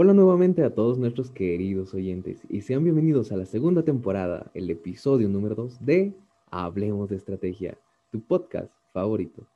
Hola 0.00 0.14
nuevamente 0.14 0.62
a 0.62 0.72
todos 0.72 0.96
nuestros 0.96 1.32
queridos 1.32 1.92
oyentes 1.92 2.42
y 2.48 2.60
sean 2.60 2.84
bienvenidos 2.84 3.32
a 3.32 3.36
la 3.36 3.46
segunda 3.46 3.82
temporada, 3.82 4.48
el 4.54 4.70
episodio 4.70 5.28
número 5.28 5.56
2 5.56 5.84
de 5.84 6.14
Hablemos 6.52 7.10
de 7.10 7.16
Estrategia, 7.16 7.76
tu 8.12 8.20
podcast 8.20 8.72
favorito. 8.92 9.48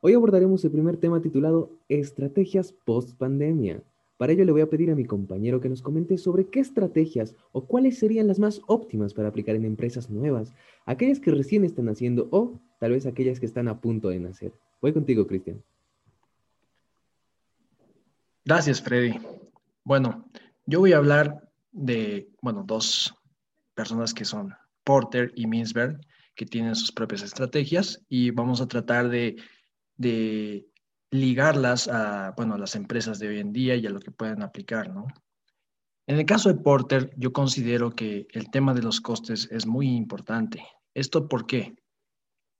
Hoy 0.00 0.14
abordaremos 0.14 0.64
el 0.64 0.72
primer 0.72 0.96
tema 0.96 1.22
titulado 1.22 1.70
Estrategias 1.88 2.72
post 2.84 3.16
pandemia. 3.16 3.84
Para 4.16 4.32
ello 4.32 4.44
le 4.44 4.50
voy 4.50 4.62
a 4.62 4.68
pedir 4.68 4.90
a 4.90 4.96
mi 4.96 5.04
compañero 5.04 5.60
que 5.60 5.68
nos 5.68 5.80
comente 5.80 6.18
sobre 6.18 6.48
qué 6.48 6.58
estrategias 6.58 7.36
o 7.52 7.64
cuáles 7.64 7.96
serían 7.96 8.26
las 8.26 8.40
más 8.40 8.62
óptimas 8.66 9.14
para 9.14 9.28
aplicar 9.28 9.54
en 9.54 9.64
empresas 9.64 10.10
nuevas, 10.10 10.52
aquellas 10.86 11.20
que 11.20 11.30
recién 11.30 11.64
están 11.64 11.84
naciendo 11.84 12.26
o 12.32 12.58
tal 12.80 12.90
vez 12.90 13.06
aquellas 13.06 13.38
que 13.38 13.46
están 13.46 13.68
a 13.68 13.80
punto 13.80 14.08
de 14.08 14.18
nacer. 14.18 14.50
Voy 14.82 14.92
contigo, 14.92 15.24
Cristian. 15.28 15.62
Gracias, 18.44 18.82
Freddy. 18.82 19.14
Bueno, 19.84 20.30
yo 20.64 20.80
voy 20.80 20.94
a 20.94 20.96
hablar 20.96 21.46
de, 21.70 22.30
bueno, 22.40 22.64
dos 22.66 23.14
personas 23.74 24.14
que 24.14 24.24
son 24.24 24.54
Porter 24.82 25.30
y 25.34 25.46
Minsberg, 25.46 26.00
que 26.34 26.46
tienen 26.46 26.74
sus 26.74 26.90
propias 26.90 27.22
estrategias 27.22 28.02
y 28.08 28.30
vamos 28.30 28.60
a 28.60 28.66
tratar 28.66 29.08
de, 29.08 29.36
de 29.96 30.66
ligarlas 31.10 31.86
a, 31.86 32.32
bueno, 32.36 32.54
a 32.54 32.58
las 32.58 32.74
empresas 32.74 33.18
de 33.18 33.28
hoy 33.28 33.38
en 33.40 33.52
día 33.52 33.76
y 33.76 33.86
a 33.86 33.90
lo 33.90 34.00
que 34.00 34.10
pueden 34.10 34.42
aplicar, 34.42 34.88
¿no? 34.88 35.06
En 36.06 36.18
el 36.18 36.26
caso 36.26 36.48
de 36.48 36.60
Porter, 36.60 37.12
yo 37.16 37.32
considero 37.32 37.90
que 37.90 38.26
el 38.32 38.50
tema 38.50 38.74
de 38.74 38.82
los 38.82 39.00
costes 39.00 39.48
es 39.50 39.66
muy 39.66 39.88
importante. 39.88 40.66
¿Esto 40.92 41.28
por 41.28 41.46
qué? 41.46 41.76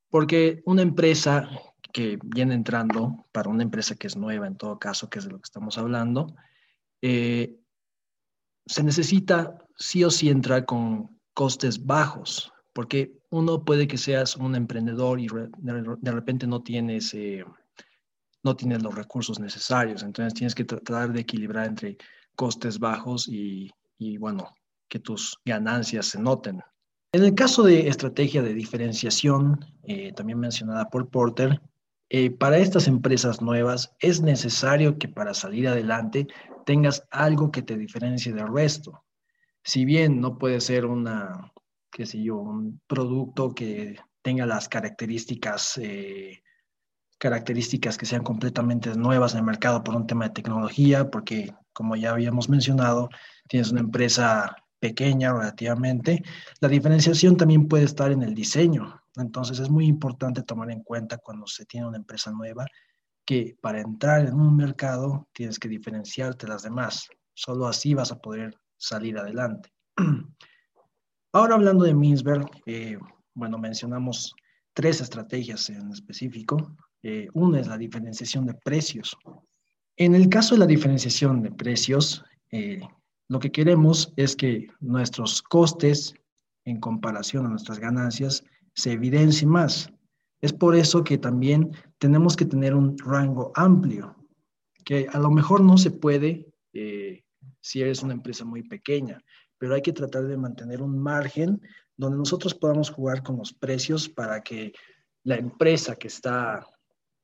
Porque 0.09 0.63
una 0.65 0.83
empresa 0.83 1.49
que 1.93 2.19
viene 2.23 2.55
entrando, 2.55 3.27
para 3.33 3.51
una 3.51 3.63
empresa 3.63 3.97
que 3.97 4.07
es 4.07 4.17
nueva 4.17 4.47
en 4.47 4.57
todo 4.57 4.79
caso, 4.79 5.11
que 5.11 5.19
es 5.19 5.27
de 5.27 5.33
lo 5.33 5.39
que 5.39 5.45
estamos 5.47 5.77
hablando, 5.77 6.35
eh, 7.07 7.61
se 8.65 8.83
necesita 8.83 9.59
sí 9.77 10.05
o 10.05 10.11
sí 10.11 10.31
entrar 10.31 10.65
con 10.65 11.21
costes 11.35 11.85
bajos, 11.85 12.51
porque 12.73 13.13
uno 13.29 13.63
puede 13.63 13.87
que 13.87 13.99
seas 13.99 14.37
un 14.39 14.55
emprendedor 14.55 15.21
y 15.21 15.27
de 15.27 16.11
repente 16.11 16.47
no 16.47 16.63
tienes, 16.63 17.13
eh, 17.13 17.45
no 18.43 18.57
tienes 18.57 18.83
los 18.83 18.95
recursos 18.95 19.39
necesarios, 19.39 20.03
entonces 20.03 20.33
tienes 20.33 20.55
que 20.55 20.65
tratar 20.65 21.13
de 21.13 21.21
equilibrar 21.21 21.67
entre 21.67 21.99
costes 22.37 22.79
bajos 22.79 23.29
y, 23.29 23.71
y, 23.99 24.17
bueno, 24.17 24.55
que 24.89 24.99
tus 24.99 25.39
ganancias 25.45 26.07
se 26.07 26.19
noten. 26.19 26.63
En 27.13 27.23
el 27.23 27.35
caso 27.35 27.65
de 27.65 27.87
estrategia 27.87 28.41
de 28.41 28.55
diferenciación, 28.55 29.61
eh, 29.83 30.15
también 30.15 30.39
mencionada 30.39 30.89
por 30.89 31.11
Porter, 31.11 31.61
eh, 32.17 32.31
para 32.31 32.59
estas 32.59 32.87
empresas 32.87 33.43
nuevas 33.43 33.97
es 33.99 34.21
necesario 34.21 34.99
que 34.99 35.09
para 35.09 35.35
salir 35.35 35.67
adelante 35.67 36.29
tengas 36.65 37.09
algo 37.11 37.51
que 37.51 37.61
te 37.61 37.77
diferencie 37.77 38.33
del 38.33 38.55
resto. 38.55 39.05
Si 39.65 39.85
bien 39.85 40.21
no 40.21 40.39
puede 40.39 40.61
ser 40.61 40.87
una, 40.87 41.53
qué 41.91 42.07
sé 42.07 42.23
yo, 42.23 42.37
un 42.37 42.81
producto 42.87 43.53
que 43.53 43.97
tenga 44.23 44.47
las 44.47 44.69
características, 44.69 45.77
eh, 45.79 46.45
características 47.19 47.99
que 47.99 48.07
sean 48.07 48.23
completamente 48.23 48.95
nuevas 48.95 49.33
en 49.33 49.41
el 49.41 49.47
mercado 49.47 49.83
por 49.83 49.97
un 49.97 50.07
tema 50.07 50.27
de 50.27 50.35
tecnología, 50.35 51.11
porque 51.11 51.53
como 51.73 51.97
ya 51.97 52.13
habíamos 52.13 52.49
mencionado, 52.49 53.09
tienes 53.49 53.73
una 53.73 53.81
empresa 53.81 54.55
pequeña 54.85 55.33
relativamente, 55.33 56.23
la 56.61 56.69
diferenciación 56.69 57.39
también 57.39 57.69
puede 57.69 57.85
estar 57.85 58.13
en 58.13 58.23
el 58.23 58.35
diseño. 58.35 59.01
Entonces 59.17 59.59
es 59.59 59.71
muy 59.71 59.87
importante 59.87 60.43
tomar 60.43 60.71
en 60.71 60.83
cuenta 60.83 61.17
cuando 61.17 61.47
se 61.47 61.65
tiene 61.65 61.87
una 61.87 61.97
empresa 61.97 62.31
nueva 62.33 62.67
que 63.25 63.57
para 63.63 63.81
entrar 63.81 64.27
en 64.27 64.35
un 64.35 64.55
mercado 64.55 65.27
tienes 65.33 65.59
que 65.59 65.71
diferenciarte 65.71 66.45
de 66.45 66.53
las 66.53 66.65
demás. 66.65 67.09
Solo 67.33 67.67
así 67.67 67.95
vas 67.95 68.13
a 68.13 68.19
poder 68.19 68.59
salir 68.77 69.17
adelante. 69.17 69.73
Ahora 71.33 71.55
hablando 71.55 71.85
de 71.85 71.95
Minsberg, 71.95 72.45
eh, 72.67 72.99
bueno, 73.33 73.57
mencionamos 73.57 74.35
tres 74.75 75.01
estrategias 75.01 75.71
en 75.71 75.91
específico. 75.93 76.77
Eh, 77.03 77.29
una 77.33 77.59
es 77.59 77.69
la 77.69 77.79
diferenciación 77.79 78.45
de 78.45 78.53
precios. 78.53 79.17
En 79.97 80.15
el 80.15 80.29
caso 80.29 80.57
de 80.57 80.59
la 80.59 80.67
diferenciación 80.67 81.41
de 81.43 81.53
precios, 81.53 82.23
eh, 82.53 82.83
lo 83.29 83.39
que 83.41 83.53
queremos 83.53 84.13
es 84.17 84.37
que 84.37 84.69
nuestros 84.81 85.43
costes 85.43 86.15
en 86.65 86.81
comparación 86.81 87.47
a 87.47 87.49
nuestras 87.49 87.79
ganancias 87.79 88.45
se 88.75 88.93
evidencien 88.93 89.51
más. 89.51 89.91
Es 90.41 90.53
por 90.53 90.75
eso 90.75 91.05
que 91.05 91.19
también 91.19 91.73
tenemos 91.99 92.37
que 92.37 92.45
tener 92.45 92.75
un 92.75 92.99
rango 92.99 93.53
amplio, 93.55 94.15
que 94.85 95.07
a 95.11 95.19
lo 95.19 95.31
mejor 95.31 95.63
no 95.63 95.79
se 95.79 95.91
puede 95.91 96.47
eh, 96.73 97.25
si 97.61 97.81
eres 97.81 98.03
una 98.03 98.13
empresa 98.13 98.45
muy 98.45 98.63
pequeña, 98.63 99.23
pero 99.59 99.75
hay 99.75 99.83
que 99.83 99.93
tratar 99.93 100.25
de 100.25 100.37
mantener 100.37 100.83
un 100.83 100.99
margen 100.99 101.61
donde 101.97 102.19
nosotros 102.19 102.55
podamos 102.55 102.91
jugar 102.91 103.23
con 103.23 103.39
los 103.39 103.53
precios 103.53 104.09
para 104.09 104.43
que 104.43 104.73
la 105.23 105.37
empresa 105.37 105.97
que 105.97 106.09
está 106.09 106.67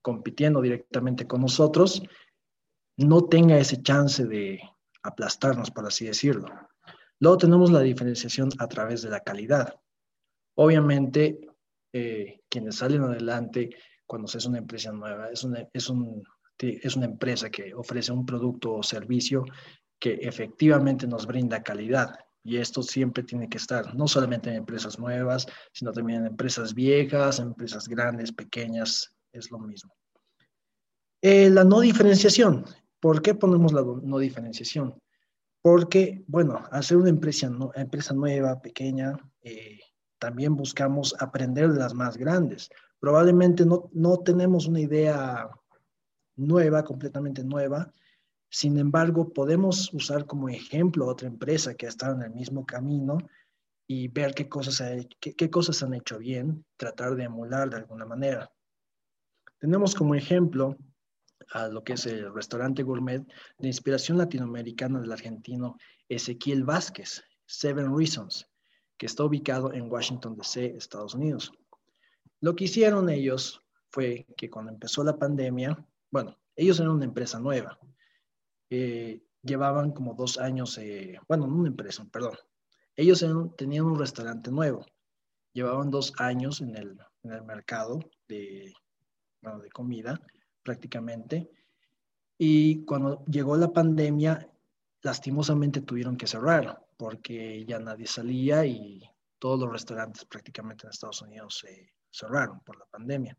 compitiendo 0.01 0.63
directamente 0.63 1.27
con 1.27 1.43
nosotros 1.43 2.03
no 2.97 3.25
tenga 3.25 3.59
ese 3.59 3.83
chance 3.83 4.25
de 4.25 4.61
aplastarnos, 5.03 5.71
por 5.71 5.87
así 5.87 6.07
decirlo. 6.07 6.49
Luego 7.19 7.39
tenemos 7.39 7.71
la 7.71 7.81
diferenciación 7.81 8.51
a 8.59 8.67
través 8.67 9.03
de 9.03 9.11
la 9.11 9.21
calidad. 9.21 9.75
Obviamente, 10.57 11.41
eh, 11.93 12.41
quienes 12.49 12.77
salen 12.77 13.03
adelante 13.03 13.71
cuando 14.07 14.27
se 14.27 14.39
es 14.39 14.47
una 14.47 14.59
empresa 14.59 14.91
nueva, 14.93 15.29
es 15.31 15.45
una, 15.45 15.69
es, 15.73 15.89
un, 15.89 16.23
es 16.59 16.97
una 16.97 17.07
empresa 17.07 17.51
que 17.51 17.75
ofrece 17.75 18.11
un 18.13 18.27
producto 18.27 18.75
o 18.75 18.83
servicio 18.83 19.45
que 20.01 20.15
efectivamente 20.15 21.07
nos 21.07 21.27
brinda 21.27 21.63
calidad. 21.63 22.19
Y 22.43 22.57
esto 22.57 22.83
siempre 22.83 23.23
tiene 23.23 23.49
que 23.49 23.59
estar, 23.59 23.95
no 23.95 24.09
solamente 24.09 24.49
en 24.49 24.57
empresas 24.57 24.99
nuevas, 24.99 25.47
sino 25.73 25.93
también 25.93 26.21
en 26.21 26.29
empresas 26.29 26.75
viejas, 26.75 27.39
empresas 27.39 27.87
grandes, 27.87 28.33
pequeñas, 28.33 29.15
es 29.33 29.51
lo 29.51 29.59
mismo. 29.59 29.93
Eh, 31.23 31.51
la 31.51 31.65
no 31.65 31.81
diferenciación. 31.81 32.65
¿Por 33.01 33.23
qué 33.23 33.35
ponemos 33.35 33.73
la 33.73 33.83
no 33.83 34.19
diferenciación? 34.19 35.01
Porque, 35.63 36.25
bueno, 36.27 36.63
ser 36.83 36.99
una 36.99 37.11
empresa, 37.11 37.51
nueva, 38.15 38.61
pequeña, 38.61 39.19
eh, 39.43 39.81
también 40.19 40.57
buscamos 40.57 41.15
aprender 41.19 41.71
de 41.73 41.79
las 41.79 41.95
más 41.95 42.17
grandes. 42.17 42.71
Probablemente 42.99 43.65
no, 43.65 43.91
no 43.93 44.19
tenemos 44.19 44.67
una 44.67 44.81
idea 44.81 45.51
nueva, 46.37 46.85
completamente 46.85 47.45
nueva. 47.45 47.93
Sin 48.51 48.79
embargo, 48.79 49.33
podemos 49.33 49.93
usar 49.95 50.27
como 50.27 50.49
ejemplo 50.49 51.07
otra 51.07 51.29
empresa 51.29 51.75
que 51.75 51.87
ha 51.87 51.91
estado 51.91 52.15
en 52.17 52.23
el 52.23 52.31
mismo 52.31 52.67
camino 52.67 53.19
y 53.87 54.09
ver 54.09 54.35
qué 54.35 54.49
cosas, 54.49 54.81
ha, 54.81 54.93
qué 55.21 55.51
cosas 55.51 55.83
han 55.83 55.95
hecho 55.95 56.19
bien, 56.19 56.65
tratar 56.77 57.17
de 57.17 57.25
emular 57.25 57.71
de 57.71 57.77
alguna 57.77 58.07
manera. 58.07 58.51
Tenemos 59.59 59.95
como 59.95 60.15
ejemplo 60.15 60.77
a 61.53 61.69
lo 61.69 61.83
que 61.83 61.95
es 61.95 62.07
el 62.07 62.33
restaurante 62.33 62.83
gourmet 62.83 63.27
de 63.59 63.69
inspiración 63.69 64.19
latinoamericana 64.19 65.01
del 65.01 65.13
argentino 65.13 65.77
Ezequiel 66.09 66.65
Vázquez, 66.65 67.23
Seven 67.47 67.97
Reasons, 67.97 68.49
que 68.97 69.07
está 69.07 69.25
ubicado 69.25 69.73
en 69.73 69.91
Washington, 69.91 70.37
D.C., 70.37 70.77
Estados 70.77 71.15
Unidos. 71.15 71.53
Lo 72.41 72.55
que 72.55 72.65
hicieron 72.65 73.09
ellos 73.09 73.63
fue 73.91 74.27
que 74.37 74.49
cuando 74.49 74.73
empezó 74.73 75.03
la 75.03 75.19
pandemia, 75.19 75.77
bueno, 76.11 76.39
ellos 76.55 76.79
eran 76.79 76.93
una 76.93 77.05
empresa 77.05 77.39
nueva, 77.41 77.79
eh, 78.69 79.23
llevaban 79.43 79.93
como 79.93 80.15
dos 80.15 80.39
años, 80.39 80.79
eh, 80.79 81.19
bueno, 81.27 81.47
no 81.47 81.57
una 81.57 81.69
empresa, 81.69 82.07
perdón, 82.11 82.37
ellos 82.95 83.25
tenían 83.57 83.87
un 83.87 83.99
restaurante 83.99 84.51
nuevo, 84.51 84.85
llevaban 85.53 85.91
dos 85.91 86.13
años 86.19 86.61
en 86.61 86.77
el, 86.77 86.99
en 87.23 87.33
el 87.33 87.43
mercado 87.43 88.01
de, 88.29 88.73
bueno, 89.41 89.61
de 89.61 89.71
comida, 89.71 90.21
prácticamente. 90.63 91.51
Y 92.39 92.85
cuando 92.85 93.25
llegó 93.27 93.57
la 93.57 93.73
pandemia, 93.73 94.49
lastimosamente 95.03 95.81
tuvieron 95.81 96.17
que 96.17 96.27
cerrar 96.27 96.87
porque 96.97 97.65
ya 97.65 97.79
nadie 97.79 98.07
salía 98.07 98.67
y 98.67 99.03
todos 99.39 99.61
los 99.61 99.73
restaurantes 99.73 100.25
prácticamente 100.27 100.87
en 100.87 100.91
Estados 100.91 101.23
Unidos 101.23 101.59
se 101.63 101.93
cerraron 102.11 102.61
por 102.61 102.79
la 102.79 102.85
pandemia. 102.87 103.37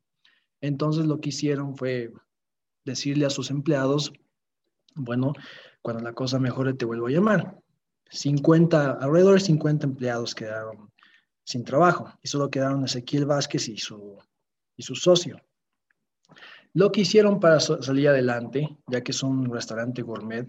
Entonces 0.60 1.06
lo 1.06 1.20
que 1.20 1.30
hicieron 1.30 1.78
fue 1.78 2.12
decirle 2.86 3.26
a 3.26 3.30
sus 3.30 3.52
empleados, 3.52 4.12
bueno, 4.96 5.34
cuando 5.82 6.04
la 6.04 6.14
cosa 6.14 6.40
mejore 6.40 6.74
te 6.74 6.86
vuelvo 6.86 7.08
a 7.08 7.12
llamar. 7.12 7.60
50, 8.10 8.94
alrededor 8.94 9.36
de 9.36 9.46
50 9.46 9.86
empleados 9.86 10.36
quedaron 10.36 10.92
sin 11.44 11.64
trabajo 11.64 12.12
y 12.22 12.28
solo 12.28 12.50
quedaron 12.50 12.84
Ezequiel 12.84 13.26
Vázquez 13.26 13.70
y 13.70 13.78
su, 13.78 14.18
y 14.76 14.84
su 14.84 14.96
socio. 14.96 15.40
Lo 16.74 16.92
que 16.92 17.02
hicieron 17.02 17.40
para 17.40 17.60
salir 17.60 18.08
adelante, 18.08 18.78
ya 18.88 19.02
que 19.02 19.12
es 19.12 19.24
un 19.24 19.52
restaurante 19.52 20.02
gourmet, 20.02 20.48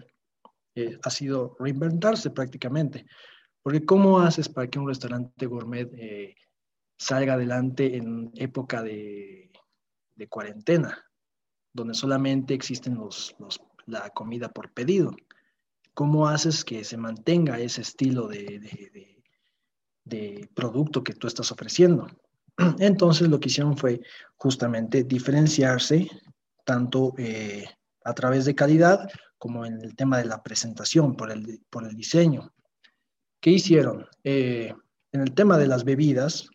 eh, 0.75 0.97
ha 1.03 1.09
sido 1.09 1.55
reinventarse 1.59 2.29
prácticamente. 2.29 3.05
Porque 3.61 3.85
¿cómo 3.85 4.19
haces 4.19 4.47
para 4.47 4.67
que 4.67 4.79
un 4.79 4.87
restaurante 4.87 5.45
gourmet 5.45 5.89
eh, 5.93 6.35
salga 6.97 7.33
adelante 7.33 7.97
en 7.97 8.31
época 8.35 8.81
de, 8.81 9.51
cuarentena, 10.29 11.03
donde 11.73 11.93
solamente 11.93 12.53
existen 12.53 12.95
los, 12.95 13.35
la 13.85 14.09
comida 14.11 14.47
por 14.49 14.71
pedido? 14.71 15.11
¿Cómo 15.93 16.27
haces 16.27 16.63
que 16.63 16.85
se 16.85 16.97
mantenga 16.97 17.59
ese 17.59 17.81
estilo 17.81 18.29
de 18.29 18.69
producto 20.55 21.03
que 21.03 21.13
tú 21.13 21.27
estás 21.27 21.51
ofreciendo? 21.51 22.07
Entonces 22.79 23.27
lo 23.29 23.39
que 23.39 23.49
hicieron 23.49 23.77
fue 23.77 24.01
justamente 24.35 25.03
diferenciarse 25.03 26.09
tanto 26.65 27.13
eh, 27.17 27.65
a 28.03 28.13
través 28.13 28.45
de 28.45 28.55
calidad 28.55 29.09
como 29.37 29.65
en 29.65 29.81
el 29.81 29.95
tema 29.95 30.17
de 30.19 30.25
la 30.25 30.41
presentación, 30.41 31.15
por 31.15 31.31
el, 31.31 31.61
por 31.69 31.85
el 31.85 31.95
diseño. 31.95 32.53
¿Qué 33.41 33.49
hicieron? 33.51 34.05
Eh, 34.23 34.73
en 35.11 35.21
el 35.21 35.33
tema 35.33 35.57
de 35.57 35.67
las 35.67 35.83
bebidas, 35.83 36.47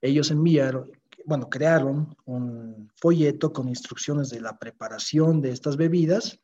ellos 0.00 0.32
enviaron, 0.32 0.90
bueno, 1.26 1.48
crearon 1.48 2.16
un 2.24 2.90
folleto 2.96 3.52
con 3.52 3.68
instrucciones 3.68 4.30
de 4.30 4.40
la 4.40 4.58
preparación 4.58 5.40
de 5.40 5.52
estas 5.52 5.76
bebidas. 5.76 6.40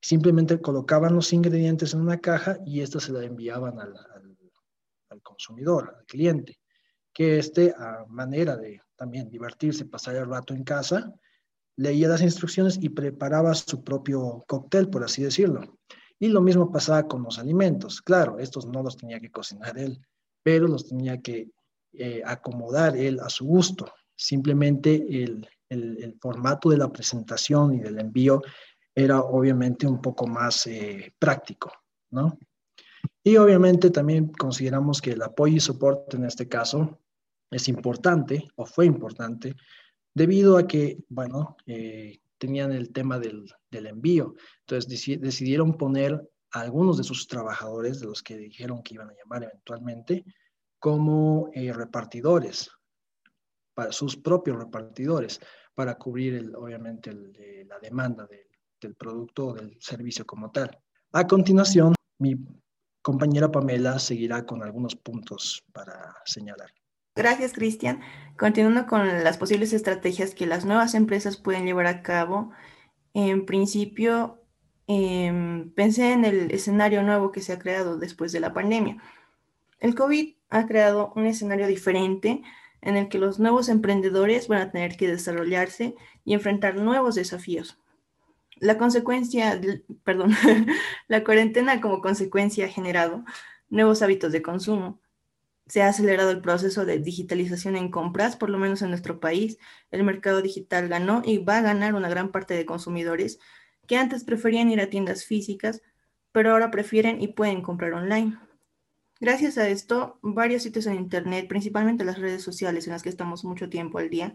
Simplemente 0.00 0.60
colocaban 0.60 1.14
los 1.14 1.32
ingredientes 1.32 1.92
en 1.92 2.00
una 2.00 2.18
caja 2.18 2.58
y 2.64 2.80
estas 2.80 3.04
se 3.04 3.12
la 3.12 3.22
enviaban 3.22 3.78
al, 3.78 3.94
al 5.10 5.22
consumidor, 5.22 5.94
al 5.98 6.06
cliente 6.06 6.58
que 7.16 7.38
este, 7.38 7.74
a 7.78 8.04
manera 8.10 8.58
de 8.58 8.82
también 8.94 9.30
divertirse, 9.30 9.86
pasar 9.86 10.16
el 10.16 10.28
rato 10.28 10.52
en 10.52 10.64
casa, 10.64 11.14
leía 11.74 12.08
las 12.08 12.20
instrucciones 12.20 12.78
y 12.78 12.90
preparaba 12.90 13.54
su 13.54 13.82
propio 13.82 14.44
cóctel, 14.46 14.90
por 14.90 15.02
así 15.02 15.22
decirlo. 15.22 15.78
Y 16.18 16.28
lo 16.28 16.42
mismo 16.42 16.70
pasaba 16.70 17.08
con 17.08 17.22
los 17.22 17.38
alimentos. 17.38 18.02
Claro, 18.02 18.38
estos 18.38 18.66
no 18.66 18.82
los 18.82 18.98
tenía 18.98 19.18
que 19.18 19.30
cocinar 19.30 19.78
él, 19.78 19.98
pero 20.42 20.68
los 20.68 20.88
tenía 20.88 21.22
que 21.22 21.48
eh, 21.94 22.20
acomodar 22.22 22.98
él 22.98 23.18
a 23.20 23.30
su 23.30 23.46
gusto. 23.46 23.90
Simplemente 24.14 24.94
el, 24.94 25.48
el, 25.70 26.18
formato 26.20 26.68
de 26.68 26.76
la 26.76 26.92
presentación 26.92 27.76
y 27.76 27.80
del 27.80 27.98
envío 27.98 28.42
era 28.94 29.22
obviamente 29.22 29.86
un 29.86 30.02
poco 30.02 30.26
más 30.26 30.66
eh, 30.66 31.14
práctico, 31.18 31.72
¿no? 32.10 32.38
Y 33.24 33.38
obviamente 33.38 33.88
también 33.88 34.28
consideramos 34.28 35.00
que 35.00 35.12
el 35.12 35.22
apoyo 35.22 35.56
y 35.56 35.60
soporte 35.60 36.18
en 36.18 36.26
este 36.26 36.46
caso 36.46 36.98
es 37.50 37.68
importante 37.68 38.48
o 38.56 38.66
fue 38.66 38.86
importante 38.86 39.54
debido 40.14 40.56
a 40.56 40.66
que, 40.66 40.98
bueno, 41.08 41.56
eh, 41.66 42.20
tenían 42.38 42.72
el 42.72 42.92
tema 42.92 43.18
del, 43.18 43.46
del 43.70 43.86
envío. 43.86 44.34
Entonces 44.60 45.20
decidieron 45.20 45.76
poner 45.76 46.28
a 46.52 46.60
algunos 46.60 46.96
de 46.96 47.04
sus 47.04 47.26
trabajadores, 47.26 48.00
de 48.00 48.06
los 48.06 48.22
que 48.22 48.36
dijeron 48.36 48.82
que 48.82 48.94
iban 48.94 49.10
a 49.10 49.14
llamar 49.14 49.44
eventualmente, 49.44 50.24
como 50.78 51.50
eh, 51.52 51.72
repartidores, 51.72 52.70
para 53.74 53.92
sus 53.92 54.16
propios 54.16 54.58
repartidores, 54.58 55.40
para 55.74 55.96
cubrir, 55.96 56.34
el, 56.34 56.54
obviamente, 56.54 57.10
eh, 57.10 57.66
la 57.68 57.78
demanda 57.78 58.26
de, 58.26 58.46
del 58.80 58.94
producto 58.94 59.48
o 59.48 59.54
del 59.54 59.76
servicio 59.80 60.24
como 60.24 60.50
tal. 60.50 60.78
A 61.12 61.26
continuación, 61.26 61.94
mi 62.18 62.36
compañera 63.02 63.50
Pamela 63.50 63.98
seguirá 63.98 64.46
con 64.46 64.62
algunos 64.62 64.96
puntos 64.96 65.62
para 65.72 66.14
señalar. 66.24 66.70
Gracias, 67.16 67.54
Cristian. 67.54 68.00
Continuando 68.36 68.86
con 68.86 69.24
las 69.24 69.38
posibles 69.38 69.72
estrategias 69.72 70.34
que 70.34 70.44
las 70.44 70.66
nuevas 70.66 70.94
empresas 70.94 71.38
pueden 71.38 71.64
llevar 71.64 71.86
a 71.86 72.02
cabo, 72.02 72.52
en 73.14 73.46
principio 73.46 74.42
eh, 74.86 75.64
pensé 75.74 76.12
en 76.12 76.26
el 76.26 76.50
escenario 76.50 77.02
nuevo 77.02 77.32
que 77.32 77.40
se 77.40 77.54
ha 77.54 77.58
creado 77.58 77.96
después 77.96 78.32
de 78.32 78.40
la 78.40 78.52
pandemia. 78.52 78.98
El 79.80 79.94
COVID 79.94 80.34
ha 80.50 80.66
creado 80.66 81.14
un 81.16 81.24
escenario 81.24 81.66
diferente 81.66 82.42
en 82.82 82.98
el 82.98 83.08
que 83.08 83.18
los 83.18 83.38
nuevos 83.38 83.70
emprendedores 83.70 84.46
van 84.48 84.60
a 84.60 84.70
tener 84.70 84.98
que 84.98 85.08
desarrollarse 85.08 85.94
y 86.26 86.34
enfrentar 86.34 86.76
nuevos 86.76 87.14
desafíos. 87.14 87.78
La 88.56 88.76
consecuencia, 88.76 89.58
perdón, 90.04 90.32
la 91.08 91.24
cuarentena 91.24 91.80
como 91.80 92.02
consecuencia 92.02 92.66
ha 92.66 92.68
generado 92.68 93.24
nuevos 93.70 94.02
hábitos 94.02 94.32
de 94.32 94.42
consumo, 94.42 95.00
se 95.66 95.82
ha 95.82 95.88
acelerado 95.88 96.30
el 96.30 96.40
proceso 96.40 96.84
de 96.84 96.98
digitalización 96.98 97.76
en 97.76 97.90
compras, 97.90 98.36
por 98.36 98.50
lo 98.50 98.58
menos 98.58 98.82
en 98.82 98.90
nuestro 98.90 99.20
país. 99.20 99.58
El 99.90 100.04
mercado 100.04 100.42
digital 100.42 100.88
ganó 100.88 101.22
y 101.24 101.38
va 101.38 101.58
a 101.58 101.62
ganar 101.62 101.94
una 101.94 102.08
gran 102.08 102.30
parte 102.30 102.54
de 102.54 102.66
consumidores 102.66 103.38
que 103.86 103.96
antes 103.96 104.24
preferían 104.24 104.70
ir 104.70 104.80
a 104.80 104.90
tiendas 104.90 105.24
físicas, 105.24 105.82
pero 106.32 106.52
ahora 106.52 106.70
prefieren 106.70 107.20
y 107.20 107.28
pueden 107.28 107.62
comprar 107.62 107.92
online. 107.94 108.38
Gracias 109.20 109.56
a 109.58 109.68
esto, 109.68 110.18
varios 110.22 110.62
sitios 110.62 110.86
en 110.86 110.96
Internet, 110.96 111.48
principalmente 111.48 112.04
las 112.04 112.18
redes 112.18 112.42
sociales 112.42 112.86
en 112.86 112.92
las 112.92 113.02
que 113.02 113.08
estamos 113.08 113.44
mucho 113.44 113.70
tiempo 113.70 113.98
al 113.98 114.10
día, 114.10 114.34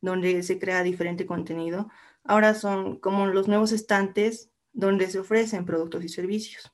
donde 0.00 0.42
se 0.42 0.58
crea 0.58 0.82
diferente 0.82 1.26
contenido, 1.26 1.90
ahora 2.24 2.54
son 2.54 2.98
como 2.98 3.26
los 3.26 3.46
nuevos 3.46 3.72
estantes 3.72 4.50
donde 4.72 5.08
se 5.08 5.18
ofrecen 5.18 5.66
productos 5.66 6.04
y 6.04 6.08
servicios. 6.08 6.72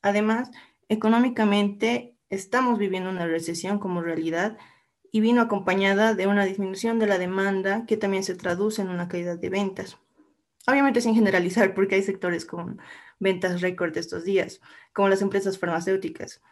Además, 0.00 0.50
económicamente 0.88 2.13
estamos 2.30 2.78
viviendo 2.78 3.10
una 3.10 3.26
recesión 3.26 3.78
como 3.78 4.02
realidad 4.02 4.56
y 5.10 5.20
vino 5.20 5.42
acompañada 5.42 6.14
de 6.14 6.26
una 6.26 6.44
disminución 6.44 6.98
de 6.98 7.06
la 7.06 7.18
demanda 7.18 7.86
que 7.86 7.96
también 7.96 8.24
se 8.24 8.34
traduce 8.34 8.82
en 8.82 8.88
una 8.88 9.08
caída 9.08 9.36
de 9.36 9.48
ventas. 9.48 9.98
Obviamente 10.66 11.00
sin 11.00 11.14
generalizar, 11.14 11.74
porque 11.74 11.94
hay 11.96 12.02
sectores 12.02 12.44
con 12.44 12.80
ventas 13.20 13.60
récord 13.60 13.96
estos 13.96 14.24
días, 14.24 14.60
como 14.92 15.08
las 15.08 15.22
empresas 15.22 15.58
farmacéuticas. 15.58 16.42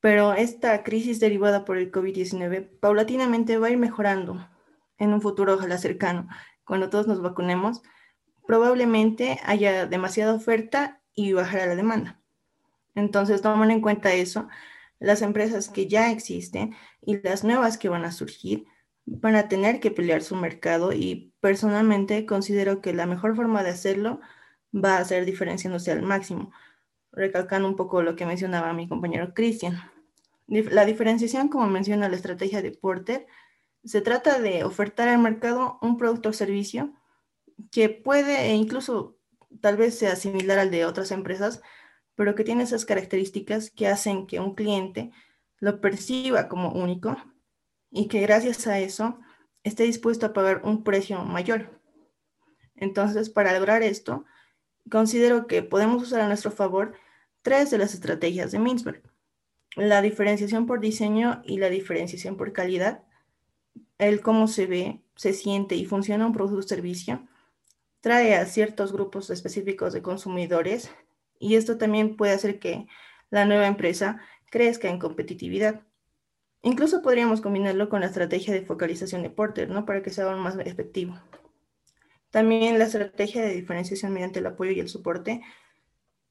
Pero 0.00 0.34
esta 0.34 0.82
crisis 0.84 1.18
derivada 1.20 1.64
por 1.64 1.78
el 1.78 1.90
COVID-19 1.90 2.78
paulatinamente 2.78 3.58
va 3.58 3.68
a 3.68 3.70
ir 3.70 3.78
mejorando 3.78 4.48
en 4.98 5.12
un 5.12 5.20
futuro 5.20 5.54
ojalá 5.54 5.78
cercano. 5.78 6.28
Cuando 6.64 6.90
todos 6.90 7.06
nos 7.06 7.22
vacunemos, 7.22 7.82
probablemente 8.46 9.40
haya 9.44 9.86
demasiada 9.86 10.34
oferta 10.34 11.00
y 11.14 11.32
bajará 11.32 11.66
la 11.66 11.76
demanda. 11.76 12.20
Entonces, 12.94 13.42
tomando 13.42 13.74
en 13.74 13.80
cuenta 13.80 14.12
eso, 14.12 14.48
las 14.98 15.22
empresas 15.22 15.68
que 15.68 15.88
ya 15.88 16.10
existen 16.10 16.74
y 17.02 17.20
las 17.20 17.44
nuevas 17.44 17.78
que 17.78 17.88
van 17.88 18.04
a 18.04 18.12
surgir 18.12 18.66
van 19.06 19.36
a 19.36 19.48
tener 19.48 19.80
que 19.80 19.90
pelear 19.90 20.22
su 20.22 20.34
mercado 20.34 20.92
y 20.92 21.32
personalmente 21.40 22.26
considero 22.26 22.80
que 22.80 22.92
la 22.92 23.06
mejor 23.06 23.36
forma 23.36 23.62
de 23.62 23.70
hacerlo 23.70 24.20
va 24.74 24.98
a 24.98 25.04
ser 25.04 25.24
diferenciándose 25.24 25.92
al 25.92 26.02
máximo, 26.02 26.50
recalcando 27.12 27.68
un 27.68 27.76
poco 27.76 28.02
lo 28.02 28.16
que 28.16 28.26
mencionaba 28.26 28.72
mi 28.72 28.88
compañero 28.88 29.32
Cristian. 29.32 29.80
La 30.48 30.84
diferenciación, 30.84 31.48
como 31.48 31.66
menciona 31.66 32.08
la 32.08 32.16
estrategia 32.16 32.62
de 32.62 32.72
Porter, 32.72 33.26
se 33.84 34.00
trata 34.00 34.40
de 34.40 34.64
ofertar 34.64 35.08
al 35.08 35.20
mercado 35.20 35.78
un 35.82 35.96
producto 35.96 36.30
o 36.30 36.32
servicio 36.32 36.92
que 37.70 37.88
puede 37.88 38.50
e 38.50 38.54
incluso 38.54 39.16
tal 39.60 39.76
vez 39.76 39.98
sea 39.98 40.16
similar 40.16 40.58
al 40.58 40.70
de 40.70 40.84
otras 40.84 41.10
empresas, 41.12 41.62
pero 42.16 42.34
que 42.34 42.44
tiene 42.44 42.64
esas 42.64 42.84
características 42.84 43.70
que 43.70 43.86
hacen 43.86 44.26
que 44.26 44.40
un 44.40 44.54
cliente 44.54 45.12
lo 45.60 45.80
perciba 45.80 46.48
como 46.48 46.72
único 46.72 47.16
y 47.90 48.08
que 48.08 48.20
gracias 48.20 48.66
a 48.66 48.80
eso 48.80 49.20
esté 49.62 49.84
dispuesto 49.84 50.26
a 50.26 50.32
pagar 50.32 50.62
un 50.64 50.82
precio 50.82 51.22
mayor. 51.24 51.80
Entonces, 52.74 53.30
para 53.30 53.56
lograr 53.58 53.82
esto, 53.82 54.24
considero 54.90 55.46
que 55.46 55.62
podemos 55.62 56.02
usar 56.02 56.20
a 56.20 56.26
nuestro 56.26 56.50
favor 56.50 56.94
tres 57.42 57.70
de 57.70 57.78
las 57.78 57.94
estrategias 57.94 58.50
de 58.50 58.58
Mintzberg. 58.58 59.02
La 59.76 60.02
diferenciación 60.02 60.66
por 60.66 60.80
diseño 60.80 61.42
y 61.44 61.58
la 61.58 61.68
diferenciación 61.68 62.36
por 62.36 62.52
calidad, 62.52 63.04
el 63.98 64.20
cómo 64.20 64.48
se 64.48 64.66
ve, 64.66 65.02
se 65.16 65.32
siente 65.32 65.74
y 65.74 65.84
funciona 65.84 66.26
un 66.26 66.32
producto 66.32 66.64
o 66.64 66.68
servicio, 66.68 67.26
trae 68.00 68.34
a 68.36 68.46
ciertos 68.46 68.92
grupos 68.92 69.30
específicos 69.30 69.92
de 69.92 70.02
consumidores 70.02 70.90
y 71.38 71.56
esto 71.56 71.78
también 71.78 72.16
puede 72.16 72.32
hacer 72.32 72.58
que 72.58 72.86
la 73.30 73.44
nueva 73.44 73.66
empresa 73.66 74.20
crezca 74.50 74.88
en 74.88 74.98
competitividad. 74.98 75.82
Incluso 76.62 77.02
podríamos 77.02 77.40
combinarlo 77.40 77.88
con 77.88 78.00
la 78.00 78.06
estrategia 78.06 78.52
de 78.52 78.62
focalización 78.62 79.22
de 79.22 79.30
Porter, 79.30 79.68
¿no? 79.68 79.84
Para 79.84 80.02
que 80.02 80.10
sea 80.10 80.30
aún 80.30 80.40
más 80.40 80.56
efectivo. 80.58 81.18
También 82.30 82.78
la 82.78 82.86
estrategia 82.86 83.42
de 83.42 83.54
diferenciación 83.54 84.12
mediante 84.12 84.40
el 84.40 84.46
apoyo 84.46 84.72
y 84.72 84.80
el 84.80 84.88
soporte, 84.88 85.42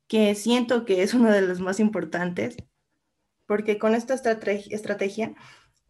que 0.08 0.36
siento 0.36 0.86
que 0.86 1.04
es 1.04 1.14
una 1.14 1.34
de 1.34 1.42
las 1.42 1.60
más 1.60 1.80
importantes, 1.80 2.58
porque 3.48 3.78
con 3.80 3.96
esta 3.96 4.14
estrategia 4.14 5.34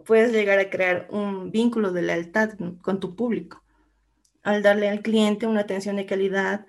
puedes 0.06 0.32
llegar 0.32 0.60
a 0.60 0.70
crear 0.70 1.08
un 1.10 1.52
vínculo 1.52 1.92
de 1.92 2.04
lealtad 2.04 2.52
con 2.82 3.00
tu 3.00 3.16
público. 3.16 3.64
al 4.44 4.62
darle 4.62 4.88
al 4.90 5.02
cliente 5.02 5.48
una 5.48 5.62
atención 5.62 5.96
de 5.96 6.06
calidad, 6.06 6.68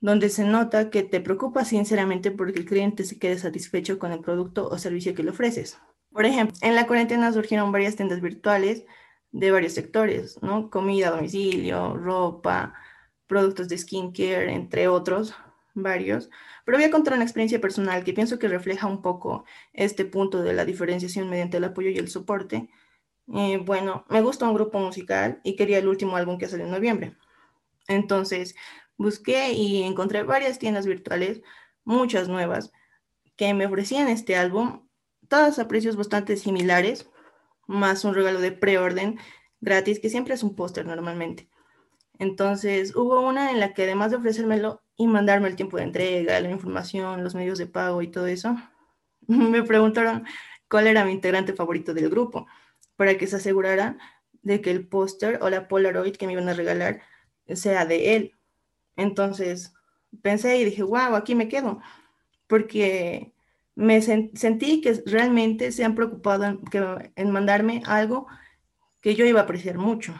donde 0.00 0.28
se 0.28 0.44
nota 0.44 0.90
que 0.90 1.02
te 1.02 1.20
preocupa 1.20 1.64
sinceramente 1.64 2.30
porque 2.30 2.60
el 2.60 2.64
cliente 2.64 3.04
se 3.04 3.18
quede 3.18 3.38
satisfecho 3.38 3.98
con 3.98 4.12
el 4.12 4.20
producto 4.20 4.68
o 4.68 4.78
servicio 4.78 5.14
que 5.14 5.22
le 5.22 5.30
ofreces. 5.30 5.78
Por 6.10 6.24
ejemplo, 6.24 6.56
en 6.62 6.74
la 6.74 6.86
cuarentena 6.86 7.32
surgieron 7.32 7.72
varias 7.72 7.96
tiendas 7.96 8.20
virtuales 8.20 8.84
de 9.32 9.50
varios 9.50 9.74
sectores, 9.74 10.38
¿no? 10.42 10.70
Comida 10.70 11.10
domicilio, 11.10 11.96
ropa, 11.96 12.74
productos 13.26 13.68
de 13.68 13.78
skincare, 13.78 14.52
entre 14.52 14.88
otros, 14.88 15.34
varios. 15.74 16.30
Pero 16.64 16.78
voy 16.78 16.86
a 16.86 16.90
contar 16.90 17.14
una 17.14 17.24
experiencia 17.24 17.60
personal 17.60 18.04
que 18.04 18.12
pienso 18.12 18.38
que 18.38 18.48
refleja 18.48 18.86
un 18.86 19.02
poco 19.02 19.44
este 19.72 20.04
punto 20.04 20.42
de 20.42 20.54
la 20.54 20.64
diferenciación 20.64 21.28
mediante 21.28 21.58
el 21.58 21.64
apoyo 21.64 21.90
y 21.90 21.98
el 21.98 22.08
soporte. 22.08 22.68
Eh, 23.34 23.58
bueno, 23.58 24.04
me 24.08 24.22
gusta 24.22 24.48
un 24.48 24.54
grupo 24.54 24.78
musical 24.78 25.40
y 25.44 25.56
quería 25.56 25.78
el 25.78 25.88
último 25.88 26.16
álbum 26.16 26.38
que 26.38 26.48
salió 26.48 26.64
en 26.64 26.72
noviembre. 26.72 27.16
Entonces, 27.86 28.54
busqué 28.98 29.52
y 29.52 29.82
encontré 29.82 30.22
varias 30.24 30.58
tiendas 30.58 30.86
virtuales, 30.86 31.40
muchas 31.84 32.28
nuevas, 32.28 32.72
que 33.36 33.54
me 33.54 33.66
ofrecían 33.66 34.08
este 34.08 34.36
álbum, 34.36 34.86
todas 35.28 35.58
a 35.58 35.68
precios 35.68 35.96
bastante 35.96 36.36
similares, 36.36 37.08
más 37.66 38.04
un 38.04 38.14
regalo 38.14 38.40
de 38.40 38.52
preorden 38.52 39.18
gratis, 39.60 40.00
que 40.00 40.10
siempre 40.10 40.34
es 40.34 40.42
un 40.42 40.54
póster 40.54 40.84
normalmente. 40.84 41.48
Entonces, 42.18 42.96
hubo 42.96 43.20
una 43.20 43.50
en 43.52 43.60
la 43.60 43.74
que 43.74 43.84
además 43.84 44.10
de 44.10 44.16
ofrecérmelo 44.16 44.82
y 44.96 45.06
mandarme 45.06 45.48
el 45.48 45.56
tiempo 45.56 45.76
de 45.76 45.84
entrega, 45.84 46.40
la 46.40 46.50
información, 46.50 47.22
los 47.22 47.34
medios 47.34 47.58
de 47.58 47.66
pago 47.66 48.02
y 48.02 48.08
todo 48.10 48.26
eso, 48.26 48.56
me 49.28 49.62
preguntaron 49.62 50.24
cuál 50.68 50.88
era 50.88 51.04
mi 51.04 51.12
integrante 51.12 51.54
favorito 51.54 51.94
del 51.94 52.10
grupo, 52.10 52.46
para 52.96 53.16
que 53.16 53.26
se 53.28 53.36
asegurara 53.36 53.96
de 54.42 54.60
que 54.60 54.70
el 54.70 54.88
póster 54.88 55.38
o 55.42 55.50
la 55.50 55.68
Polaroid 55.68 56.16
que 56.16 56.26
me 56.26 56.32
iban 56.32 56.48
a 56.48 56.54
regalar 56.54 57.02
sea 57.54 57.86
de 57.86 58.16
él. 58.16 58.37
Entonces, 58.98 59.72
pensé 60.22 60.58
y 60.58 60.64
dije, 60.66 60.82
wow, 60.82 61.14
aquí 61.16 61.34
me 61.34 61.48
quedo, 61.48 61.80
porque 62.48 63.32
me 63.76 64.02
sentí 64.02 64.82
que 64.82 65.02
realmente 65.06 65.72
se 65.72 65.84
han 65.84 65.94
preocupado 65.94 66.44
en, 66.44 66.60
en 67.16 67.30
mandarme 67.30 67.82
algo 67.86 68.26
que 69.00 69.14
yo 69.14 69.24
iba 69.24 69.40
a 69.40 69.44
apreciar 69.44 69.78
mucho. 69.78 70.14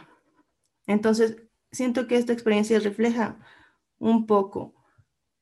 Entonces, 0.87 1.37
siento 1.71 2.07
que 2.07 2.17
esta 2.17 2.33
experiencia 2.33 2.79
refleja 2.79 3.39
un 3.99 4.25
poco 4.25 4.75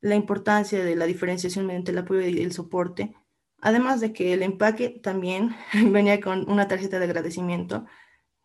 la 0.02 0.16
importancia 0.16 0.84
de 0.84 0.96
la 0.96 1.06
diferenciación 1.06 1.66
mediante 1.68 1.92
el 1.92 2.00
apoyo 2.00 2.22
y 2.22 2.42
el 2.42 2.52
soporte, 2.54 3.16
además 3.62 4.02
de 4.02 4.14
que 4.14 4.34
el 4.34 4.44
empaque 4.44 4.90
también 4.90 5.56
venía 5.92 6.20
con 6.22 6.50
una 6.50 6.68
tarjeta 6.68 7.00
de 7.00 7.06
agradecimiento 7.06 7.86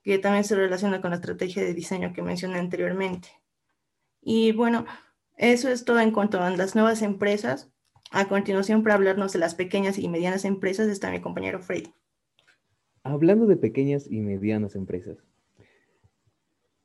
que 0.03 0.19
también 0.19 0.45
se 0.45 0.57
relaciona 0.57 1.01
con 1.01 1.11
la 1.11 1.17
estrategia 1.17 1.63
de 1.65 1.75
diseño 1.75 2.13
que 2.13 2.23
mencioné 2.23 2.59
anteriormente. 2.59 3.42
Y 4.23 4.53
bueno, 4.53 4.87
eso 5.37 5.69
es 5.69 5.85
todo 5.85 6.01
en 6.01 6.13
cuanto 6.13 6.41
a 6.41 6.51
las 6.51 6.75
nuevas 6.75 7.03
empresas. 7.03 7.71
A 8.11 8.29
continuación, 8.29 8.83
para 8.83 8.95
hablarnos 8.95 9.33
de 9.33 9.39
las 9.39 9.55
pequeñas 9.55 9.99
y 9.99 10.09
medianas 10.09 10.45
empresas, 10.45 10.89
está 10.89 11.11
mi 11.11 11.21
compañero 11.21 11.61
Freddy. 11.61 11.93
Hablando 13.03 13.47
de 13.47 13.57
pequeñas 13.57 14.07
y 14.11 14.21
medianas 14.21 14.77
empresas. 14.77 15.19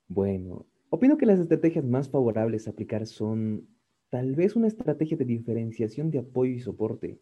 Bueno, 0.08 0.66
Opino 0.90 1.18
que 1.18 1.26
las 1.26 1.40
estrategias 1.40 1.84
más 1.84 2.10
favorables 2.10 2.66
a 2.66 2.72
aplicar 2.72 3.08
son 3.08 3.68
tal 4.10 4.36
vez 4.36 4.56
una 4.56 4.68
estrategia 4.68 5.18
de 5.18 5.26
diferenciación 5.26 6.12
de 6.12 6.20
apoyo 6.20 6.54
y 6.54 6.62
soporte, 6.62 7.20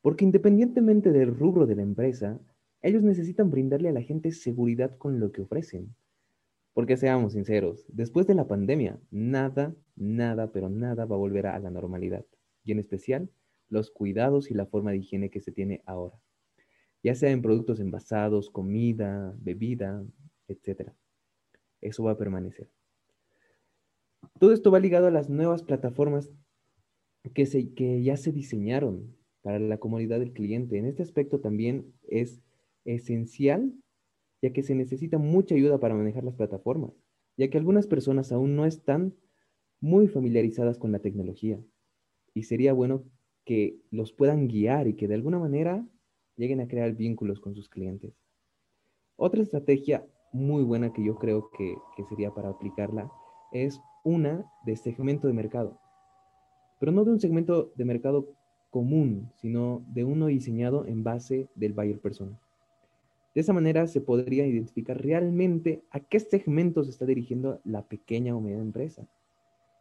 porque 0.00 0.24
independientemente 0.24 1.10
del 1.10 1.34
rubro 1.34 1.66
de 1.66 1.74
la 1.74 1.82
empresa, 1.82 2.40
ellos 2.80 3.02
necesitan 3.02 3.50
brindarle 3.50 3.88
a 3.88 3.92
la 3.92 4.02
gente 4.02 4.30
seguridad 4.30 4.96
con 4.96 5.18
lo 5.18 5.32
que 5.32 5.42
ofrecen. 5.42 5.92
Porque 6.78 6.96
seamos 6.96 7.32
sinceros, 7.32 7.84
después 7.88 8.28
de 8.28 8.36
la 8.36 8.46
pandemia, 8.46 9.00
nada, 9.10 9.74
nada, 9.96 10.52
pero 10.52 10.68
nada 10.68 11.06
va 11.06 11.16
a 11.16 11.18
volver 11.18 11.48
a 11.48 11.58
la 11.58 11.72
normalidad, 11.72 12.24
y 12.62 12.70
en 12.70 12.78
especial 12.78 13.32
los 13.68 13.90
cuidados 13.90 14.48
y 14.52 14.54
la 14.54 14.64
forma 14.64 14.92
de 14.92 14.98
higiene 14.98 15.28
que 15.28 15.40
se 15.40 15.50
tiene 15.50 15.82
ahora, 15.86 16.16
ya 17.02 17.16
sea 17.16 17.32
en 17.32 17.42
productos 17.42 17.80
envasados, 17.80 18.48
comida, 18.50 19.34
bebida, 19.40 20.04
etc 20.46 20.92
eso 21.80 22.04
va 22.04 22.12
a 22.12 22.16
permanecer. 22.16 22.70
Todo 24.38 24.52
esto 24.52 24.70
va 24.70 24.78
ligado 24.78 25.08
a 25.08 25.10
las 25.10 25.28
nuevas 25.28 25.64
plataformas 25.64 26.30
que, 27.34 27.46
se, 27.46 27.72
que 27.74 28.04
ya 28.04 28.16
se 28.16 28.30
diseñaron 28.30 29.16
para 29.42 29.58
la 29.58 29.78
comodidad 29.78 30.20
del 30.20 30.32
cliente. 30.32 30.78
En 30.78 30.86
este 30.86 31.02
aspecto 31.02 31.40
también 31.40 31.92
es 32.08 32.40
esencial, 32.84 33.72
ya 34.42 34.52
que 34.52 34.62
se 34.62 34.74
necesita 34.74 35.18
mucha 35.18 35.54
ayuda 35.54 35.78
para 35.78 35.94
manejar 35.94 36.24
las 36.24 36.34
plataformas, 36.34 36.92
ya 37.36 37.48
que 37.48 37.58
algunas 37.58 37.86
personas 37.86 38.32
aún 38.32 38.56
no 38.56 38.66
están 38.66 39.14
muy 39.80 40.08
familiarizadas 40.08 40.78
con 40.78 40.92
la 40.92 40.98
tecnología. 41.00 41.60
Y 42.34 42.44
sería 42.44 42.72
bueno 42.72 43.04
que 43.44 43.80
los 43.90 44.12
puedan 44.12 44.48
guiar 44.48 44.88
y 44.88 44.94
que 44.94 45.08
de 45.08 45.14
alguna 45.14 45.38
manera 45.38 45.86
lleguen 46.36 46.60
a 46.60 46.68
crear 46.68 46.94
vínculos 46.94 47.40
con 47.40 47.54
sus 47.54 47.68
clientes. 47.68 48.14
Otra 49.16 49.42
estrategia 49.42 50.06
muy 50.32 50.62
buena 50.62 50.92
que 50.92 51.04
yo 51.04 51.16
creo 51.16 51.50
que, 51.56 51.76
sería 52.08 52.32
para 52.32 52.50
aplicarla 52.50 53.10
es 53.52 53.80
una 54.04 54.44
de 54.64 54.76
segmento 54.76 55.26
de 55.26 55.32
mercado, 55.32 55.80
pero 56.78 56.92
no 56.92 57.04
de 57.04 57.12
un 57.12 57.20
segmento 57.20 57.72
de 57.74 57.84
mercado 57.84 58.28
común, 58.70 59.32
sino 59.36 59.84
de 59.88 60.04
uno 60.04 60.26
diseñado 60.26 60.86
en 60.86 61.02
base 61.02 61.48
del 61.54 61.72
buyer 61.72 62.00
persona. 62.00 62.38
De 63.38 63.42
esa 63.42 63.52
manera 63.52 63.86
se 63.86 64.00
podría 64.00 64.44
identificar 64.48 65.00
realmente 65.00 65.84
a 65.92 66.00
qué 66.00 66.18
segmento 66.18 66.82
se 66.82 66.90
está 66.90 67.06
dirigiendo 67.06 67.60
la 67.62 67.86
pequeña 67.86 68.34
o 68.34 68.40
media 68.40 68.58
empresa 68.58 69.06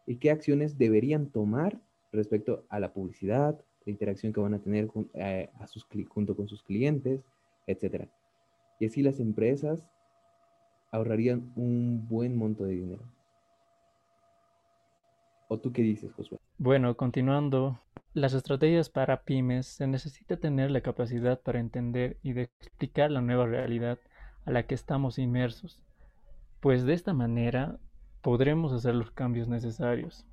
y 0.06 0.18
qué 0.18 0.30
acciones 0.30 0.78
deberían 0.78 1.32
tomar 1.32 1.82
respecto 2.12 2.68
a 2.70 2.80
la 2.80 2.94
publicidad, 2.94 3.60
la 3.84 3.92
interacción 3.92 4.32
que 4.32 4.42
van 4.42 4.54
a 4.54 4.60
tener 4.60 4.92
eh, 5.16 5.50
a 5.58 5.66
sus, 5.66 5.88
junto 6.08 6.36
con 6.36 6.48
sus 6.48 6.62
clientes, 6.62 7.26
etc. 7.66 8.08
Y 8.80 8.86
así 8.86 9.02
las 9.02 9.20
empresas 9.20 9.84
ahorrarían 10.92 11.52
un 11.56 12.08
buen 12.08 12.38
monto 12.38 12.64
de 12.64 12.76
dinero. 12.76 13.02
¿O 15.48 15.58
tú 15.58 15.74
qué 15.74 15.82
dices, 15.82 16.14
Josué? 16.14 16.38
Bueno, 16.60 16.98
continuando, 16.98 17.80
las 18.16 18.34
estrategias 18.34 18.90
para 18.90 19.22
pymes 19.22 19.68
se 19.68 19.86
necesita 19.86 20.38
tener 20.38 20.72
la 20.72 20.82
capacidad 20.82 21.40
para 21.40 21.60
entender 21.60 22.18
y 22.24 22.34
de 22.34 22.50
explicar 22.60 23.12
la 23.12 23.22
nueva 23.22 23.46
realidad 23.46 24.00
a 24.44 24.50
la 24.50 24.64
que 24.64 24.74
estamos 24.74 25.20
inmersos, 25.20 25.80
pues 26.60 26.84
de 26.84 26.94
esta 26.94 27.14
manera 27.14 27.78
podremos 28.24 28.74
hacer 28.74 28.96
los 28.96 29.12
cambios 29.12 29.48
necesarios. 29.48 30.26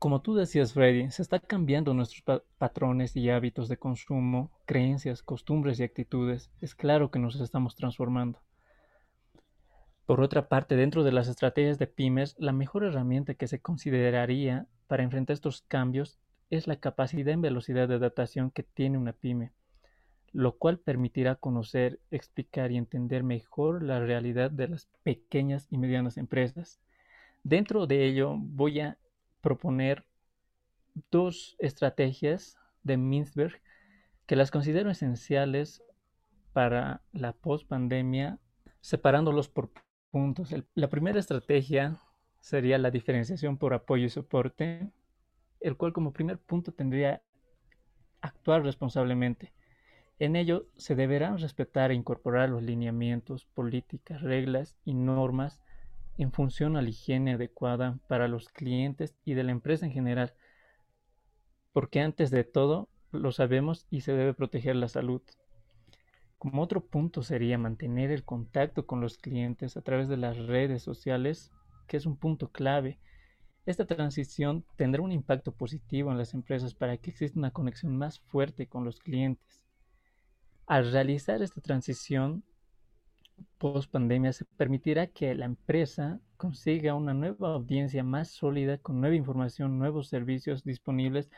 Como 0.00 0.20
tú 0.22 0.34
decías, 0.34 0.72
Freddy, 0.72 1.08
se 1.12 1.22
está 1.22 1.38
cambiando 1.38 1.94
nuestros 1.94 2.42
patrones 2.58 3.14
y 3.14 3.30
hábitos 3.30 3.68
de 3.68 3.76
consumo, 3.76 4.50
creencias, 4.64 5.22
costumbres 5.22 5.78
y 5.78 5.84
actitudes. 5.84 6.50
Es 6.60 6.74
claro 6.74 7.12
que 7.12 7.20
nos 7.20 7.40
estamos 7.40 7.76
transformando. 7.76 8.40
Por 10.06 10.20
otra 10.20 10.48
parte, 10.48 10.76
dentro 10.76 11.02
de 11.02 11.10
las 11.10 11.26
estrategias 11.26 11.80
de 11.80 11.88
pymes, 11.88 12.36
la 12.38 12.52
mejor 12.52 12.84
herramienta 12.84 13.34
que 13.34 13.48
se 13.48 13.60
consideraría 13.60 14.68
para 14.86 15.02
enfrentar 15.02 15.34
estos 15.34 15.62
cambios 15.62 16.16
es 16.48 16.68
la 16.68 16.76
capacidad 16.76 17.34
en 17.34 17.40
velocidad 17.40 17.88
de 17.88 17.96
adaptación 17.96 18.52
que 18.52 18.62
tiene 18.62 18.98
una 18.98 19.12
pyme, 19.12 19.50
lo 20.32 20.58
cual 20.58 20.78
permitirá 20.78 21.34
conocer, 21.34 21.98
explicar 22.12 22.70
y 22.70 22.76
entender 22.76 23.24
mejor 23.24 23.82
la 23.82 23.98
realidad 23.98 24.52
de 24.52 24.68
las 24.68 24.86
pequeñas 25.02 25.66
y 25.70 25.78
medianas 25.78 26.18
empresas. 26.18 26.80
Dentro 27.42 27.88
de 27.88 28.04
ello 28.04 28.36
voy 28.38 28.78
a 28.78 28.98
proponer 29.40 30.04
dos 31.10 31.56
estrategias 31.58 32.56
de 32.84 32.96
Mintzberg 32.96 33.60
que 34.26 34.36
las 34.36 34.52
considero 34.52 34.88
esenciales 34.88 35.82
para 36.52 37.02
la 37.12 37.32
post-pandemia, 37.32 38.38
separándolos 38.80 39.48
por 39.48 39.72
la 40.74 40.88
primera 40.88 41.18
estrategia 41.18 42.00
sería 42.40 42.78
la 42.78 42.90
diferenciación 42.90 43.58
por 43.58 43.74
apoyo 43.74 44.06
y 44.06 44.10
soporte, 44.10 44.90
el 45.60 45.76
cual 45.76 45.92
como 45.92 46.12
primer 46.12 46.38
punto 46.38 46.72
tendría 46.72 47.22
actuar 48.20 48.62
responsablemente. 48.62 49.52
En 50.18 50.36
ello 50.36 50.66
se 50.76 50.94
deberán 50.94 51.38
respetar 51.38 51.90
e 51.90 51.94
incorporar 51.94 52.48
los 52.48 52.62
lineamientos, 52.62 53.44
políticas, 53.44 54.22
reglas 54.22 54.76
y 54.84 54.94
normas 54.94 55.60
en 56.16 56.32
función 56.32 56.76
a 56.76 56.82
la 56.82 56.88
higiene 56.88 57.34
adecuada 57.34 57.98
para 58.08 58.28
los 58.28 58.48
clientes 58.48 59.14
y 59.24 59.34
de 59.34 59.44
la 59.44 59.52
empresa 59.52 59.84
en 59.84 59.92
general, 59.92 60.32
porque 61.72 62.00
antes 62.00 62.30
de 62.30 62.44
todo 62.44 62.88
lo 63.12 63.32
sabemos 63.32 63.86
y 63.90 64.00
se 64.00 64.12
debe 64.12 64.32
proteger 64.32 64.76
la 64.76 64.88
salud. 64.88 65.20
Como 66.38 66.62
otro 66.62 66.84
punto 66.84 67.22
sería 67.22 67.56
mantener 67.58 68.10
el 68.10 68.24
contacto 68.24 68.86
con 68.86 69.00
los 69.00 69.16
clientes 69.18 69.76
a 69.76 69.82
través 69.82 70.08
de 70.08 70.16
las 70.16 70.36
redes 70.36 70.82
sociales, 70.82 71.50
que 71.86 71.96
es 71.96 72.06
un 72.06 72.16
punto 72.16 72.50
clave. 72.50 72.98
Esta 73.64 73.86
transición 73.86 74.64
tendrá 74.76 75.02
un 75.02 75.12
impacto 75.12 75.52
positivo 75.52 76.12
en 76.12 76.18
las 76.18 76.34
empresas 76.34 76.74
para 76.74 76.98
que 76.98 77.10
exista 77.10 77.38
una 77.38 77.50
conexión 77.50 77.96
más 77.96 78.20
fuerte 78.20 78.66
con 78.66 78.84
los 78.84 79.00
clientes. 79.00 79.66
Al 80.66 80.92
realizar 80.92 81.42
esta 81.42 81.60
transición, 81.60 82.44
post 83.58 83.90
pandemia 83.90 84.32
se 84.32 84.44
permitirá 84.44 85.06
que 85.06 85.34
la 85.34 85.46
empresa 85.46 86.20
consiga 86.36 86.94
una 86.94 87.14
nueva 87.14 87.54
audiencia 87.54 88.04
más 88.04 88.28
sólida 88.28 88.78
con 88.78 89.00
nueva 89.00 89.16
información, 89.16 89.78
nuevos 89.78 90.08
servicios 90.08 90.64
disponibles, 90.64 91.30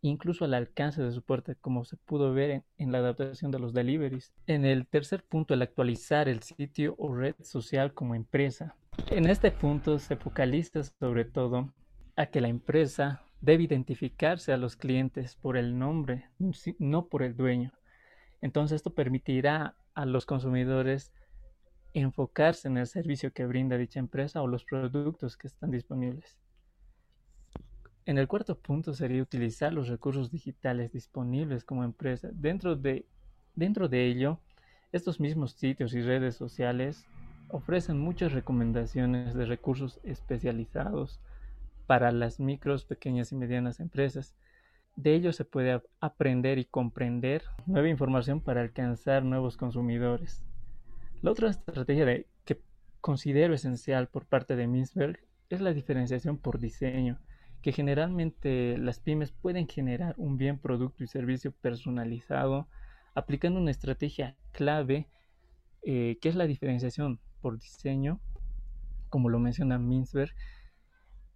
incluso 0.00 0.44
al 0.44 0.54
alcance 0.54 1.02
de 1.02 1.12
su 1.12 1.22
puerta, 1.22 1.54
como 1.56 1.84
se 1.84 1.96
pudo 1.96 2.32
ver 2.32 2.64
en, 2.76 2.92
la 2.92 2.98
adaptación 2.98 3.50
de 3.50 3.58
los 3.58 3.72
deliveries. 3.72 4.32
En 4.46 4.64
el 4.64 4.86
tercer 4.86 5.24
punto, 5.24 5.54
el 5.54 5.62
actualizar 5.62 6.28
el 6.28 6.42
sitio 6.42 6.94
o 6.98 7.14
red 7.14 7.34
social 7.42 7.94
como 7.94 8.14
empresa. 8.14 8.76
En 9.10 9.26
este 9.26 9.50
punto 9.50 9.98
se 9.98 10.16
focaliza 10.16 10.82
sobre 10.82 11.24
todo 11.24 11.72
a 12.16 12.26
que 12.26 12.40
la 12.40 12.48
empresa 12.48 13.22
debe 13.40 13.64
identificarse 13.64 14.52
a 14.52 14.56
los 14.56 14.76
clientes 14.76 15.36
por 15.36 15.56
el 15.56 15.78
nombre, 15.78 16.28
no 16.78 17.06
por 17.06 17.22
el 17.22 17.36
dueño. 17.36 17.72
Entonces 18.40 18.76
esto 18.76 18.94
permitirá 18.94 19.76
a 19.94 20.06
los 20.06 20.26
consumidores 20.26 21.12
enfocarse 21.92 22.68
en 22.68 22.78
el 22.78 22.86
servicio 22.86 23.32
que 23.32 23.46
brinda 23.46 23.76
dicha 23.76 23.98
empresa 23.98 24.42
o 24.42 24.46
los 24.46 24.64
productos 24.64 25.36
que 25.36 25.46
están 25.46 25.70
disponibles. 25.70 26.38
En 28.08 28.16
el 28.16 28.26
cuarto 28.26 28.58
punto 28.58 28.94
sería 28.94 29.20
utilizar 29.20 29.70
los 29.70 29.88
recursos 29.88 30.30
digitales 30.30 30.92
disponibles 30.92 31.62
como 31.62 31.84
empresa. 31.84 32.30
Dentro 32.32 32.74
de, 32.74 33.04
dentro 33.54 33.86
de 33.86 34.06
ello, 34.06 34.40
estos 34.92 35.20
mismos 35.20 35.52
sitios 35.52 35.92
y 35.92 36.00
redes 36.00 36.34
sociales 36.34 37.04
ofrecen 37.48 37.98
muchas 37.98 38.32
recomendaciones 38.32 39.34
de 39.34 39.44
recursos 39.44 40.00
especializados 40.04 41.20
para 41.86 42.10
las 42.10 42.40
micros, 42.40 42.86
pequeñas 42.86 43.30
y 43.32 43.36
medianas 43.36 43.78
empresas. 43.78 44.34
De 44.96 45.14
ello 45.14 45.34
se 45.34 45.44
puede 45.44 45.82
aprender 46.00 46.56
y 46.56 46.64
comprender 46.64 47.42
nueva 47.66 47.90
información 47.90 48.40
para 48.40 48.62
alcanzar 48.62 49.22
nuevos 49.22 49.58
consumidores. 49.58 50.42
La 51.20 51.30
otra 51.30 51.50
estrategia 51.50 52.24
que 52.46 52.58
considero 53.02 53.52
esencial 53.52 54.08
por 54.08 54.24
parte 54.24 54.56
de 54.56 54.66
Minsberg 54.66 55.20
es 55.50 55.60
la 55.60 55.74
diferenciación 55.74 56.38
por 56.38 56.58
diseño, 56.58 57.18
que 57.62 57.72
generalmente 57.72 58.78
las 58.78 59.00
pymes 59.00 59.32
pueden 59.32 59.68
generar 59.68 60.14
un 60.16 60.36
bien 60.36 60.58
producto 60.58 61.02
y 61.02 61.06
servicio 61.06 61.52
personalizado 61.52 62.68
aplicando 63.14 63.60
una 63.60 63.70
estrategia 63.70 64.36
clave 64.52 65.08
eh, 65.82 66.18
que 66.20 66.28
es 66.28 66.34
la 66.34 66.46
diferenciación 66.46 67.20
por 67.40 67.58
diseño, 67.58 68.20
como 69.08 69.28
lo 69.28 69.38
menciona 69.38 69.78
Minsberg, 69.78 70.32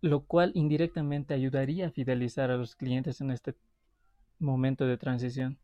lo 0.01 0.25
cual 0.25 0.53
indirectamente 0.55 1.35
ayudaría 1.35 1.87
a 1.87 1.91
fidelizar 1.91 2.51
a 2.51 2.57
los 2.57 2.75
clientes 2.75 3.21
en 3.21 3.31
este 3.31 3.55
momento 4.39 4.87
de 4.87 4.99
transición. 4.99 5.59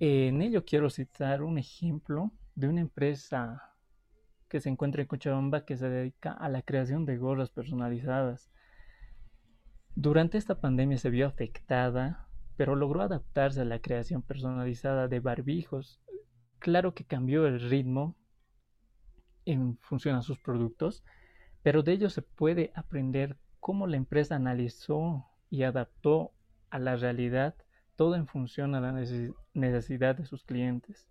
En 0.00 0.42
ello 0.42 0.64
quiero 0.64 0.90
citar 0.90 1.42
un 1.42 1.58
ejemplo 1.58 2.30
de 2.54 2.68
una 2.68 2.80
empresa 2.80 3.74
que 4.48 4.60
se 4.60 4.68
encuentra 4.68 5.02
en 5.02 5.08
Cochabamba 5.08 5.64
que 5.64 5.76
se 5.76 5.88
dedica 5.88 6.32
a 6.32 6.48
la 6.48 6.62
creación 6.62 7.06
de 7.06 7.16
gorras 7.16 7.50
personalizadas. 7.50 8.50
Durante 9.96 10.38
esta 10.38 10.60
pandemia 10.60 10.98
se 10.98 11.10
vio 11.10 11.26
afectada, 11.26 12.26
pero 12.56 12.74
logró 12.74 13.02
adaptarse 13.02 13.60
a 13.60 13.64
la 13.64 13.78
creación 13.78 14.22
personalizada 14.22 15.06
de 15.06 15.20
barbijos. 15.20 16.00
Claro 16.58 16.94
que 16.94 17.04
cambió 17.04 17.46
el 17.46 17.60
ritmo 17.60 18.16
en 19.44 19.78
función 19.78 20.16
a 20.16 20.22
sus 20.22 20.38
productos, 20.38 21.04
pero 21.62 21.82
de 21.82 21.92
ello 21.92 22.10
se 22.10 22.22
puede 22.22 22.72
aprender 22.74 23.36
cómo 23.60 23.86
la 23.86 23.96
empresa 23.96 24.34
analizó 24.34 25.26
y 25.48 25.62
adaptó 25.62 26.32
a 26.70 26.78
la 26.80 26.96
realidad 26.96 27.54
todo 27.94 28.16
en 28.16 28.26
función 28.26 28.74
a 28.74 28.80
la 28.80 28.92
necesidad 29.54 30.16
de 30.16 30.26
sus 30.26 30.42
clientes. 30.42 31.08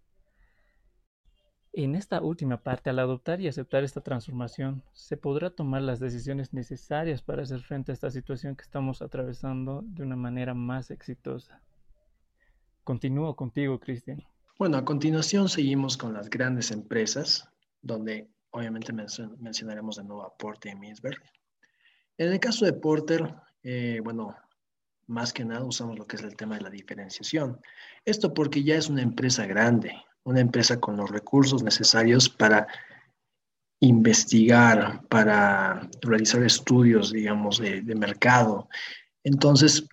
En 1.75 1.95
esta 1.95 2.21
última 2.21 2.57
parte, 2.61 2.91
al 2.91 2.99
adoptar 2.99 3.41
y 3.41 3.47
aceptar 3.47 3.83
esta 3.83 4.01
transformación, 4.01 4.83
se 4.93 5.17
podrá 5.17 5.49
tomar 5.49 5.81
las 5.81 5.99
decisiones 5.99 6.53
necesarias 6.53 7.23
para 7.23 7.41
hacer 7.41 7.61
frente 7.61 7.91
a 7.91 7.93
esta 7.93 8.11
situación 8.11 8.55
que 8.55 8.61
estamos 8.61 9.01
atravesando 9.01 9.81
de 9.83 10.03
una 10.03 10.15
manera 10.15 10.53
más 10.53 10.91
exitosa. 10.91 11.63
Continúo 12.83 13.35
contigo, 13.35 13.79
Cristian. 13.79 14.23
Bueno, 14.59 14.77
a 14.77 14.85
continuación 14.85 15.49
seguimos 15.49 15.97
con 15.97 16.13
las 16.13 16.29
grandes 16.29 16.69
empresas, 16.69 17.49
donde 17.81 18.29
obviamente 18.51 18.93
mencionaremos 18.93 19.95
de 19.95 20.03
nuevo 20.03 20.21
a 20.21 20.37
Porter 20.37 20.73
y 20.73 20.75
Minsberg. 20.75 21.23
En 22.19 22.31
el 22.31 22.39
caso 22.39 22.65
de 22.65 22.73
Porter, 22.73 23.33
eh, 23.63 23.99
bueno, 24.03 24.35
más 25.07 25.33
que 25.33 25.43
nada 25.43 25.65
usamos 25.65 25.97
lo 25.97 26.05
que 26.05 26.17
es 26.17 26.21
el 26.21 26.35
tema 26.35 26.55
de 26.55 26.61
la 26.61 26.69
diferenciación. 26.69 27.59
Esto 28.05 28.31
porque 28.31 28.63
ya 28.63 28.75
es 28.75 28.89
una 28.89 29.01
empresa 29.01 29.47
grande, 29.47 29.95
una 30.25 30.39
empresa 30.39 30.79
con 30.79 30.97
los 30.97 31.09
recursos 31.09 31.63
necesarios 31.63 32.29
para 32.29 32.67
investigar, 33.81 35.05
para 35.09 35.89
realizar 36.01 36.41
estudios, 36.43 37.11
digamos, 37.11 37.59
de, 37.59 37.81
mercado. 37.95 38.69
Entonces, 39.23 39.87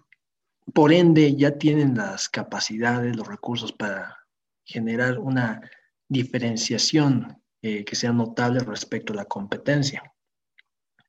por 0.72 0.92
ende, 0.92 1.34
ya 1.34 1.58
tienen 1.58 1.96
las 1.96 2.28
capacidades, 2.28 3.16
los 3.16 3.26
recursos 3.26 3.72
para 3.72 4.16
generar 4.64 5.18
una 5.18 5.60
diferenciación 6.08 7.42
eh, 7.62 7.84
que 7.84 7.96
sea 7.96 8.12
notable 8.12 8.60
respecto 8.60 9.12
a 9.12 9.16
la 9.16 9.24
competencia. 9.24 10.02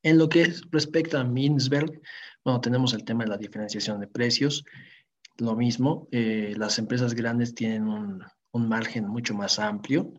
En 0.02 0.18
lo 0.18 0.28
que 0.28 0.52
respecta 0.72 1.20
a 1.20 1.24
Minsberg, 1.24 2.00
bueno, 2.44 2.60
tenemos 2.60 2.92
el 2.94 3.04
tema 3.04 3.22
de 3.22 3.30
la 3.30 3.38
diferenciación 3.38 4.00
de 4.00 4.08
precios. 4.08 4.64
Lo 5.38 5.54
mismo, 5.54 6.08
eh, 6.10 6.54
las 6.56 6.80
empresas 6.80 7.14
grandes 7.14 7.54
tienen 7.54 7.86
un, 7.86 8.24
un 8.52 8.68
margen 8.68 9.08
mucho 9.08 9.34
más 9.34 9.58
amplio 9.58 10.12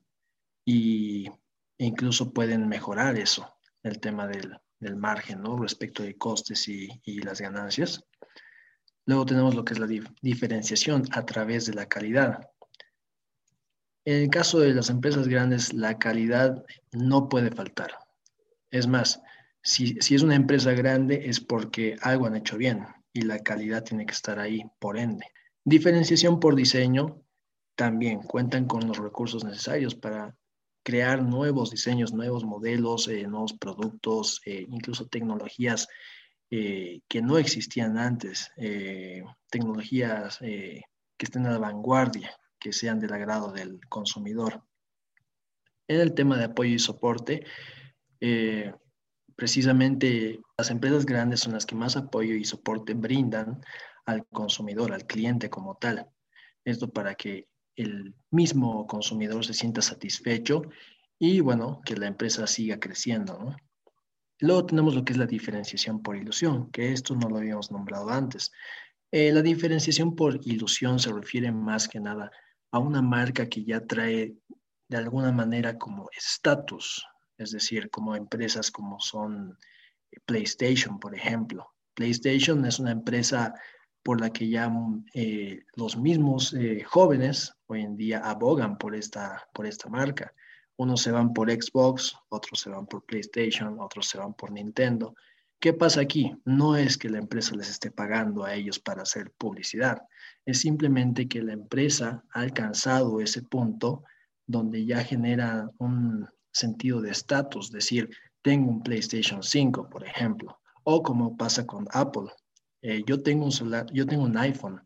y 0.65 1.29
incluso 1.77 2.33
pueden 2.33 2.67
mejorar 2.67 3.17
eso, 3.17 3.55
el 3.83 3.99
tema 3.99 4.27
del, 4.27 4.57
del 4.79 4.95
margen, 4.95 5.41
¿no? 5.41 5.57
Respecto 5.57 6.03
de 6.03 6.17
costes 6.17 6.67
y, 6.67 6.89
y, 7.03 7.21
las 7.21 7.41
ganancias. 7.41 8.03
Luego 9.05 9.25
tenemos 9.25 9.55
lo 9.55 9.65
que 9.65 9.73
es 9.73 9.79
la 9.79 9.87
diferenciación 10.21 11.03
a 11.11 11.25
través 11.25 11.65
de 11.65 11.73
la 11.73 11.87
calidad. 11.87 12.49
En 14.05 14.23
el 14.23 14.29
caso 14.29 14.59
de 14.59 14.73
las 14.73 14.89
empresas 14.89 15.27
grandes, 15.27 15.73
la 15.73 15.97
calidad 15.97 16.63
no 16.91 17.29
puede 17.29 17.51
faltar. 17.51 17.91
Es 18.71 18.87
más, 18.87 19.21
si, 19.61 19.99
si 20.01 20.15
es 20.15 20.23
una 20.23 20.35
empresa 20.35 20.71
grande 20.71 21.29
es 21.29 21.39
porque 21.39 21.97
algo 22.01 22.25
han 22.25 22.35
hecho 22.35 22.57
bien 22.57 22.85
y 23.13 23.21
la 23.21 23.39
calidad 23.39 23.83
tiene 23.83 24.05
que 24.05 24.13
estar 24.13 24.39
ahí, 24.39 24.63
por 24.79 24.97
ende. 24.97 25.27
Diferenciación 25.63 26.39
por 26.39 26.55
diseño 26.55 27.23
también 27.75 28.21
cuentan 28.21 28.65
con 28.65 28.87
los 28.87 28.97
recursos 28.97 29.43
necesarios 29.43 29.95
para 29.95 30.35
crear 30.83 31.23
nuevos 31.23 31.71
diseños, 31.71 32.13
nuevos 32.13 32.43
modelos, 32.43 33.07
eh, 33.07 33.25
nuevos 33.25 33.53
productos, 33.53 34.41
eh, 34.45 34.67
incluso 34.69 35.07
tecnologías 35.07 35.87
eh, 36.51 36.99
que 37.07 37.21
no 37.21 37.37
existían 37.37 37.97
antes, 37.97 38.51
tecnologías 39.49 40.37
que 40.37 40.83
estén 41.17 41.47
a 41.47 41.51
la 41.51 41.57
vanguardia, 41.57 42.35
que 42.59 42.71
sean 42.73 42.99
del 42.99 43.13
agrado 43.13 43.51
del 43.51 43.79
consumidor. 43.89 44.63
En 45.87 45.99
el 45.99 46.13
tema 46.13 46.37
de 46.37 46.43
apoyo 46.43 46.75
y 46.75 46.79
soporte, 46.79 47.43
precisamente 49.35 50.41
las 50.55 50.69
empresas 50.69 51.07
grandes 51.07 51.39
son 51.39 51.53
las 51.53 51.65
que 51.65 51.73
más 51.75 51.97
apoyo 51.97 52.35
y 52.35 52.45
soporte 52.45 52.93
brindan 52.93 53.59
al 54.05 54.27
consumidor, 54.27 54.93
al 54.93 55.07
cliente 55.07 55.49
como 55.49 55.75
tal. 55.77 56.07
Esto 56.65 56.91
para 56.91 57.15
que 57.15 57.47
el 57.75 58.13
mismo 58.31 58.85
consumidor 58.87 59.45
se 59.45 59.53
sienta 59.53 59.81
satisfecho 59.81 60.63
y 61.19 61.39
bueno, 61.39 61.81
que 61.85 61.95
la 61.95 62.07
empresa 62.07 62.47
siga 62.47 62.79
creciendo, 62.79 63.37
¿no? 63.37 63.55
Luego 64.39 64.65
tenemos 64.65 64.95
lo 64.95 65.05
que 65.05 65.13
es 65.13 65.19
la 65.19 65.25
diferenciación 65.25 66.01
por 66.01 66.17
ilusión, 66.17 66.69
que 66.71 66.91
esto 66.91 67.15
no 67.15 67.29
lo 67.29 67.37
habíamos 67.37 67.71
nombrado 67.71 68.09
antes. 68.09 68.51
Eh, 69.11 69.31
la 69.31 69.41
diferenciación 69.41 70.15
por 70.15 70.39
ilusión 70.43 70.99
se 70.99 71.13
refiere 71.13 71.51
más 71.51 71.87
que 71.87 71.99
nada 71.99 72.29
a 72.71 72.79
una 72.79 73.01
marca 73.01 73.47
que 73.47 73.63
ya 73.63 73.85
trae 73.85 74.35
de 74.89 74.97
alguna 74.97 75.31
manera 75.31 75.77
como 75.77 76.09
estatus, 76.17 77.05
es 77.37 77.51
decir, 77.51 77.89
como 77.89 78.15
empresas 78.15 78.69
como 78.69 78.99
son 78.99 79.57
PlayStation, 80.25 80.99
por 80.99 81.15
ejemplo. 81.15 81.73
PlayStation 81.93 82.65
es 82.65 82.79
una 82.79 82.91
empresa 82.91 83.53
por 84.03 84.19
la 84.19 84.31
que 84.31 84.49
ya 84.49 84.71
eh, 85.13 85.63
los 85.75 85.97
mismos 85.97 86.53
eh, 86.53 86.83
jóvenes 86.83 87.53
hoy 87.67 87.81
en 87.81 87.95
día 87.95 88.19
abogan 88.19 88.77
por 88.77 88.95
esta, 88.95 89.47
por 89.53 89.65
esta 89.65 89.89
marca. 89.89 90.33
Unos 90.75 91.01
se 91.01 91.11
van 91.11 91.33
por 91.33 91.49
Xbox, 91.49 92.15
otros 92.29 92.59
se 92.59 92.69
van 92.69 92.85
por 92.85 93.05
PlayStation, 93.05 93.79
otros 93.79 94.07
se 94.07 94.17
van 94.17 94.33
por 94.33 94.51
Nintendo. 94.51 95.15
¿Qué 95.59 95.71
pasa 95.71 96.01
aquí? 96.01 96.35
No 96.43 96.75
es 96.75 96.97
que 96.97 97.09
la 97.09 97.19
empresa 97.19 97.55
les 97.55 97.69
esté 97.69 97.89
pagando 97.89 98.43
a 98.43 98.53
ellos 98.53 98.79
para 98.79 99.03
hacer 99.03 99.31
publicidad, 99.37 100.01
es 100.45 100.59
simplemente 100.59 101.27
que 101.29 101.41
la 101.41 101.53
empresa 101.53 102.25
ha 102.33 102.41
alcanzado 102.41 103.21
ese 103.21 103.43
punto 103.43 104.03
donde 104.45 104.85
ya 104.85 105.03
genera 105.03 105.69
un 105.77 106.27
sentido 106.51 107.01
de 107.01 107.11
estatus, 107.11 107.71
decir, 107.71 108.09
tengo 108.41 108.69
un 108.69 108.83
PlayStation 108.83 109.41
5, 109.41 109.89
por 109.89 110.05
ejemplo, 110.05 110.59
o 110.83 111.01
como 111.01 111.37
pasa 111.37 111.65
con 111.65 111.87
Apple, 111.91 112.29
eh, 112.83 113.03
yo, 113.07 113.23
tengo 113.23 113.45
un 113.45 113.51
yo 113.91 114.05
tengo 114.05 114.23
un 114.23 114.37
iPhone, 114.37 114.79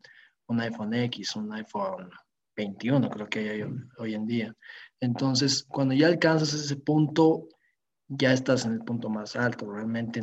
un 0.46 0.60
iPhone 0.60 0.94
X, 0.94 1.36
un 1.36 1.52
iPhone 1.52 2.10
21 2.56 3.08
creo 3.08 3.28
que 3.28 3.50
hay 3.50 3.62
hoy 3.98 4.14
en 4.14 4.26
día. 4.26 4.54
Entonces, 5.00 5.64
cuando 5.68 5.94
ya 5.94 6.08
alcanzas 6.08 6.52
ese 6.54 6.76
punto, 6.76 7.48
ya 8.08 8.32
estás 8.32 8.64
en 8.64 8.72
el 8.72 8.80
punto 8.80 9.08
más 9.08 9.36
alto. 9.36 9.70
Realmente, 9.70 10.22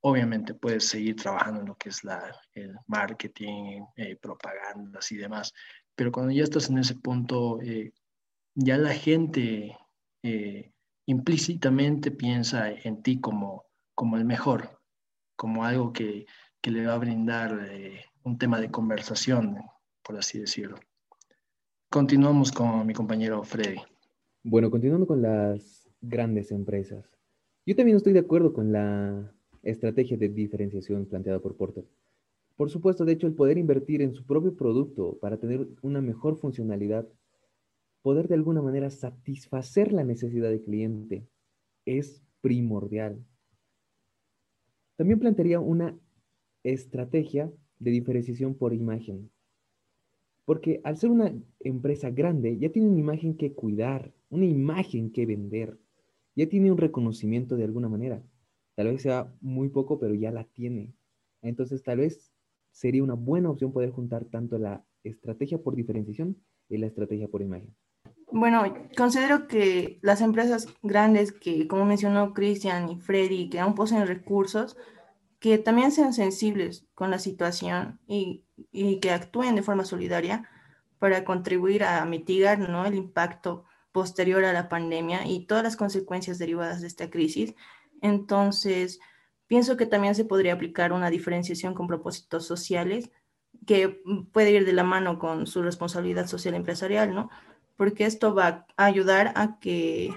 obviamente, 0.00 0.54
puedes 0.54 0.88
seguir 0.88 1.16
trabajando 1.16 1.60
en 1.60 1.66
lo 1.68 1.76
que 1.76 1.90
es 1.90 2.02
la, 2.02 2.34
el 2.54 2.74
marketing, 2.86 3.82
eh, 3.96 4.16
propagandas 4.16 5.12
y 5.12 5.16
demás. 5.16 5.52
Pero 5.94 6.10
cuando 6.10 6.32
ya 6.32 6.42
estás 6.42 6.68
en 6.68 6.78
ese 6.78 6.96
punto, 6.96 7.60
eh, 7.62 7.92
ya 8.54 8.76
la 8.76 8.94
gente 8.94 9.76
eh, 10.22 10.72
implícitamente 11.06 12.10
piensa 12.10 12.70
en 12.70 13.02
ti 13.02 13.20
como, 13.20 13.66
como 13.94 14.16
el 14.16 14.24
mejor, 14.24 14.80
como 15.36 15.64
algo 15.64 15.92
que, 15.92 16.26
que 16.66 16.72
le 16.72 16.84
va 16.84 16.94
a 16.94 16.98
brindar 16.98 17.56
un 18.24 18.38
tema 18.38 18.60
de 18.60 18.72
conversación, 18.72 19.56
por 20.02 20.16
así 20.16 20.40
decirlo. 20.40 20.74
Continuamos 21.88 22.50
con 22.50 22.84
mi 22.84 22.92
compañero 22.92 23.44
Freddy. 23.44 23.78
Bueno, 24.42 24.68
continuando 24.68 25.06
con 25.06 25.22
las 25.22 25.88
grandes 26.00 26.50
empresas. 26.50 27.08
Yo 27.64 27.76
también 27.76 27.96
estoy 27.96 28.14
de 28.14 28.18
acuerdo 28.18 28.52
con 28.52 28.72
la 28.72 29.32
estrategia 29.62 30.16
de 30.16 30.28
diferenciación 30.28 31.06
planteada 31.06 31.38
por 31.38 31.56
Porter. 31.56 31.84
Por 32.56 32.68
supuesto, 32.68 33.04
de 33.04 33.12
hecho, 33.12 33.28
el 33.28 33.34
poder 33.34 33.58
invertir 33.58 34.02
en 34.02 34.12
su 34.12 34.26
propio 34.26 34.56
producto 34.56 35.16
para 35.20 35.36
tener 35.36 35.68
una 35.82 36.00
mejor 36.00 36.36
funcionalidad, 36.36 37.06
poder 38.02 38.26
de 38.26 38.34
alguna 38.34 38.60
manera 38.60 38.90
satisfacer 38.90 39.92
la 39.92 40.02
necesidad 40.02 40.50
del 40.50 40.62
cliente, 40.62 41.28
es 41.84 42.24
primordial. 42.40 43.24
También 44.96 45.20
plantearía 45.20 45.60
una 45.60 45.96
estrategia 46.70 47.50
de 47.78 47.90
diferenciación 47.90 48.54
por 48.54 48.72
imagen. 48.72 49.30
Porque 50.44 50.80
al 50.84 50.96
ser 50.96 51.10
una 51.10 51.32
empresa 51.60 52.10
grande, 52.10 52.56
ya 52.58 52.70
tiene 52.70 52.88
una 52.88 53.00
imagen 53.00 53.36
que 53.36 53.52
cuidar, 53.52 54.12
una 54.30 54.46
imagen 54.46 55.10
que 55.10 55.26
vender, 55.26 55.78
ya 56.34 56.48
tiene 56.48 56.70
un 56.70 56.78
reconocimiento 56.78 57.56
de 57.56 57.64
alguna 57.64 57.88
manera. 57.88 58.22
Tal 58.74 58.88
vez 58.88 59.02
sea 59.02 59.32
muy 59.40 59.68
poco, 59.70 59.98
pero 59.98 60.14
ya 60.14 60.30
la 60.30 60.44
tiene. 60.44 60.94
Entonces, 61.42 61.82
tal 61.82 61.98
vez 61.98 62.32
sería 62.70 63.02
una 63.02 63.14
buena 63.14 63.50
opción 63.50 63.72
poder 63.72 63.90
juntar 63.90 64.26
tanto 64.26 64.58
la 64.58 64.84
estrategia 65.02 65.58
por 65.58 65.74
diferenciación 65.74 66.36
y 66.68 66.76
la 66.76 66.86
estrategia 66.86 67.28
por 67.28 67.42
imagen. 67.42 67.74
Bueno, 68.30 68.62
considero 68.96 69.46
que 69.46 69.98
las 70.02 70.20
empresas 70.20 70.68
grandes 70.82 71.32
que, 71.32 71.66
como 71.68 71.86
mencionó 71.86 72.34
Cristian 72.34 72.90
y 72.90 73.00
Freddy, 73.00 73.48
que 73.48 73.60
aún 73.60 73.74
poseen 73.74 74.06
recursos, 74.06 74.76
que 75.38 75.58
también 75.58 75.92
sean 75.92 76.12
sensibles 76.12 76.86
con 76.94 77.10
la 77.10 77.18
situación 77.18 78.00
y, 78.06 78.44
que 79.00 79.10
actúen 79.10 79.54
de 79.54 79.62
forma 79.62 79.84
solidaria 79.84 80.48
para 80.98 81.24
contribuir 81.24 81.84
a 81.84 82.04
mitigar 82.06 82.58
¿no? 82.58 82.86
el 82.86 82.94
impacto 82.94 83.64
posterior 83.92 84.44
a 84.44 84.52
la 84.52 84.68
pandemia 84.68 85.26
y 85.26 85.46
todas 85.46 85.62
las 85.62 85.76
consecuencias 85.76 86.38
derivadas 86.38 86.80
de 86.80 86.86
esta 86.86 87.10
crisis. 87.10 87.54
Entonces, 88.00 88.98
pienso 89.46 89.76
que 89.76 89.86
también 89.86 90.14
se 90.14 90.24
podría 90.24 90.54
aplicar 90.54 90.92
una 90.92 91.10
diferenciación 91.10 91.74
con 91.74 91.86
propósitos 91.86 92.46
sociales 92.46 93.10
que 93.66 94.00
puede 94.32 94.52
ir 94.52 94.64
de 94.64 94.72
la 94.72 94.84
mano 94.84 95.18
con 95.18 95.46
su 95.46 95.62
responsabilidad 95.62 96.26
social 96.26 96.54
empresarial, 96.54 97.14
¿no? 97.14 97.30
Porque 97.76 98.04
esto 98.04 98.34
va 98.34 98.66
a 98.76 98.84
ayudar 98.84 99.32
a 99.34 99.58
que 99.58 100.14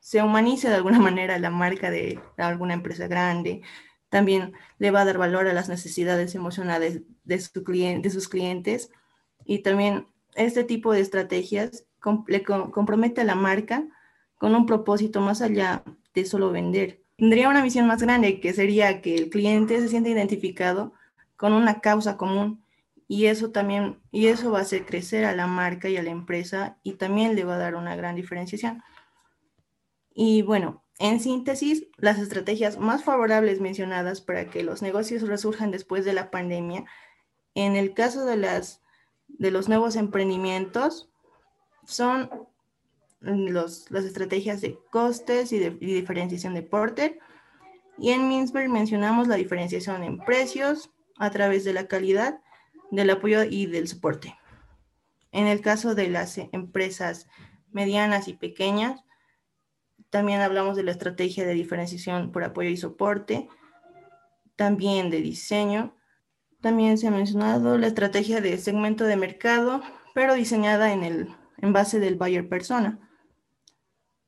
se 0.00 0.22
humanice 0.22 0.68
de 0.68 0.76
alguna 0.76 0.98
manera 1.10 1.38
la 1.38 1.50
marca 1.50 1.90
de 1.90 2.20
alguna 2.36 2.74
empresa 2.74 3.06
grande, 3.06 3.62
también 4.08 4.52
le 4.78 4.90
va 4.90 5.02
a 5.02 5.04
dar 5.04 5.18
valor 5.18 5.48
a 5.48 5.52
las 5.52 5.68
necesidades 5.68 6.34
emocionales 6.34 7.02
de, 7.24 7.40
su 7.40 7.50
de 7.62 8.10
sus 8.10 8.28
clientes 8.28 8.90
y 9.44 9.60
también 9.60 10.06
este 10.34 10.64
tipo 10.64 10.92
de 10.92 11.00
estrategias 11.00 11.84
le 12.26 12.42
compromete 12.42 13.20
a 13.20 13.24
la 13.24 13.34
marca 13.34 13.86
con 14.38 14.54
un 14.54 14.66
propósito 14.66 15.20
más 15.20 15.42
allá 15.42 15.82
de 16.14 16.24
solo 16.24 16.52
vender. 16.52 17.02
Tendría 17.16 17.48
una 17.48 17.62
misión 17.62 17.86
más 17.86 18.00
grande 18.00 18.40
que 18.40 18.52
sería 18.52 19.00
que 19.02 19.16
el 19.16 19.30
cliente 19.30 19.80
se 19.80 19.88
sienta 19.88 20.08
identificado 20.08 20.92
con 21.36 21.52
una 21.52 21.80
causa 21.80 22.16
común 22.16 22.62
y 23.08 23.26
eso 23.26 23.50
también 23.50 23.98
y 24.12 24.26
eso 24.26 24.52
va 24.52 24.60
a 24.60 24.62
hacer 24.62 24.84
crecer 24.84 25.24
a 25.24 25.34
la 25.34 25.46
marca 25.46 25.88
y 25.88 25.96
a 25.96 26.02
la 26.02 26.10
empresa 26.10 26.78
y 26.82 26.92
también 26.92 27.34
le 27.34 27.44
va 27.44 27.54
a 27.54 27.58
dar 27.58 27.74
una 27.74 27.96
gran 27.96 28.14
diferenciación. 28.14 28.82
Y 30.14 30.42
bueno, 30.42 30.84
en 30.98 31.20
síntesis, 31.20 31.86
las 31.96 32.18
estrategias 32.18 32.78
más 32.78 33.04
favorables 33.04 33.60
mencionadas 33.60 34.20
para 34.20 34.50
que 34.50 34.64
los 34.64 34.82
negocios 34.82 35.22
resurjan 35.22 35.70
después 35.70 36.04
de 36.04 36.12
la 36.12 36.30
pandemia, 36.30 36.84
en 37.54 37.76
el 37.76 37.94
caso 37.94 38.24
de, 38.24 38.36
las, 38.36 38.82
de 39.28 39.50
los 39.50 39.68
nuevos 39.68 39.96
emprendimientos, 39.96 41.08
son 41.84 42.30
los, 43.20 43.90
las 43.90 44.04
estrategias 44.04 44.60
de 44.60 44.78
costes 44.90 45.52
y 45.52 45.58
de 45.58 45.70
diferenciación 45.70 46.54
de 46.54 46.62
Porter. 46.62 47.18
Y 47.96 48.10
en 48.10 48.28
Minsberg 48.28 48.68
mencionamos 48.68 49.28
la 49.28 49.36
diferenciación 49.36 50.02
en 50.02 50.18
precios 50.18 50.90
a 51.16 51.30
través 51.30 51.64
de 51.64 51.72
la 51.72 51.88
calidad, 51.88 52.40
del 52.90 53.10
apoyo 53.10 53.42
y 53.44 53.66
del 53.66 53.88
soporte. 53.88 54.36
En 55.32 55.46
el 55.46 55.60
caso 55.60 55.94
de 55.94 56.08
las 56.08 56.38
empresas 56.38 57.28
medianas 57.70 58.28
y 58.28 58.34
pequeñas, 58.34 59.04
también 60.10 60.40
hablamos 60.40 60.76
de 60.76 60.82
la 60.82 60.92
estrategia 60.92 61.46
de 61.46 61.54
diferenciación 61.54 62.32
por 62.32 62.44
apoyo 62.44 62.70
y 62.70 62.76
soporte, 62.76 63.48
también 64.56 65.10
de 65.10 65.20
diseño. 65.20 65.94
También 66.60 66.98
se 66.98 67.06
ha 67.06 67.10
mencionado 67.10 67.78
la 67.78 67.86
estrategia 67.86 68.40
de 68.40 68.58
segmento 68.58 69.04
de 69.04 69.16
mercado, 69.16 69.82
pero 70.14 70.34
diseñada 70.34 70.92
en, 70.92 71.04
el, 71.04 71.28
en 71.58 71.72
base 71.72 72.00
del 72.00 72.16
buyer 72.16 72.48
persona. 72.48 72.98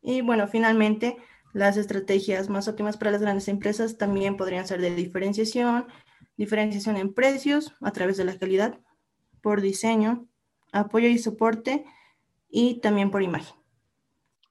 Y 0.02 0.20
bueno, 0.20 0.46
finalmente, 0.48 1.16
las 1.52 1.76
estrategias 1.76 2.48
más 2.48 2.68
óptimas 2.68 2.96
para 2.96 3.10
las 3.10 3.22
grandes 3.22 3.48
empresas 3.48 3.98
también 3.98 4.36
podrían 4.36 4.66
ser 4.66 4.80
de 4.80 4.94
diferenciación, 4.94 5.86
diferenciación 6.36 6.96
en 6.96 7.12
precios 7.12 7.74
a 7.80 7.90
través 7.90 8.16
de 8.16 8.24
la 8.24 8.38
calidad, 8.38 8.78
por 9.42 9.60
diseño, 9.60 10.28
apoyo 10.72 11.08
y 11.08 11.18
soporte 11.18 11.84
y 12.48 12.80
también 12.80 13.10
por 13.10 13.22
imagen. 13.22 13.59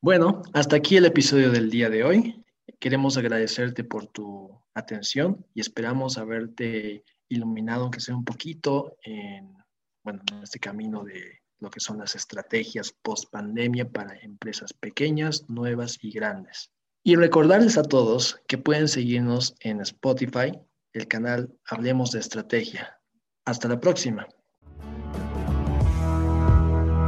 Bueno, 0.02 0.44
hasta 0.54 0.78
aquí 0.78 0.96
el 0.96 1.06
episodio 1.06 1.52
del 1.52 1.70
día 1.70 1.90
de 1.90 2.06
hoy. 2.06 2.46
Queremos 2.80 3.18
agradecerte 3.18 3.84
por 3.84 4.08
tu 4.08 4.50
atención 4.74 5.46
y 5.54 5.60
esperamos 5.60 6.18
haberte 6.18 7.04
iluminado, 7.28 7.84
aunque 7.84 8.00
sea 8.00 8.16
un 8.16 8.24
poquito, 8.24 8.96
en, 9.04 9.58
bueno, 10.02 10.22
en 10.32 10.42
este 10.42 10.58
camino 10.58 11.04
de 11.04 11.42
lo 11.60 11.70
que 11.70 11.82
son 11.82 11.98
las 11.98 12.16
estrategias 12.16 12.96
post 13.02 13.30
pandemia 13.30 13.90
para 13.90 14.18
empresas 14.20 14.72
pequeñas, 14.72 15.50
nuevas 15.50 16.00
y 16.02 16.12
grandes. 16.12 16.72
Y 17.04 17.18
recordarles 17.18 17.78
a 17.78 17.84
todos 17.84 18.40
que 18.48 18.58
pueden 18.58 18.88
seguirnos 18.88 19.56
en 19.60 19.82
Spotify, 19.82 20.58
el 20.94 21.10
canal 21.10 21.54
Hablemos 21.66 22.12
de 22.12 22.22
Estrategia. 22.22 23.02
Hasta 23.44 23.68
la 23.68 23.82
próxima. 23.82 24.30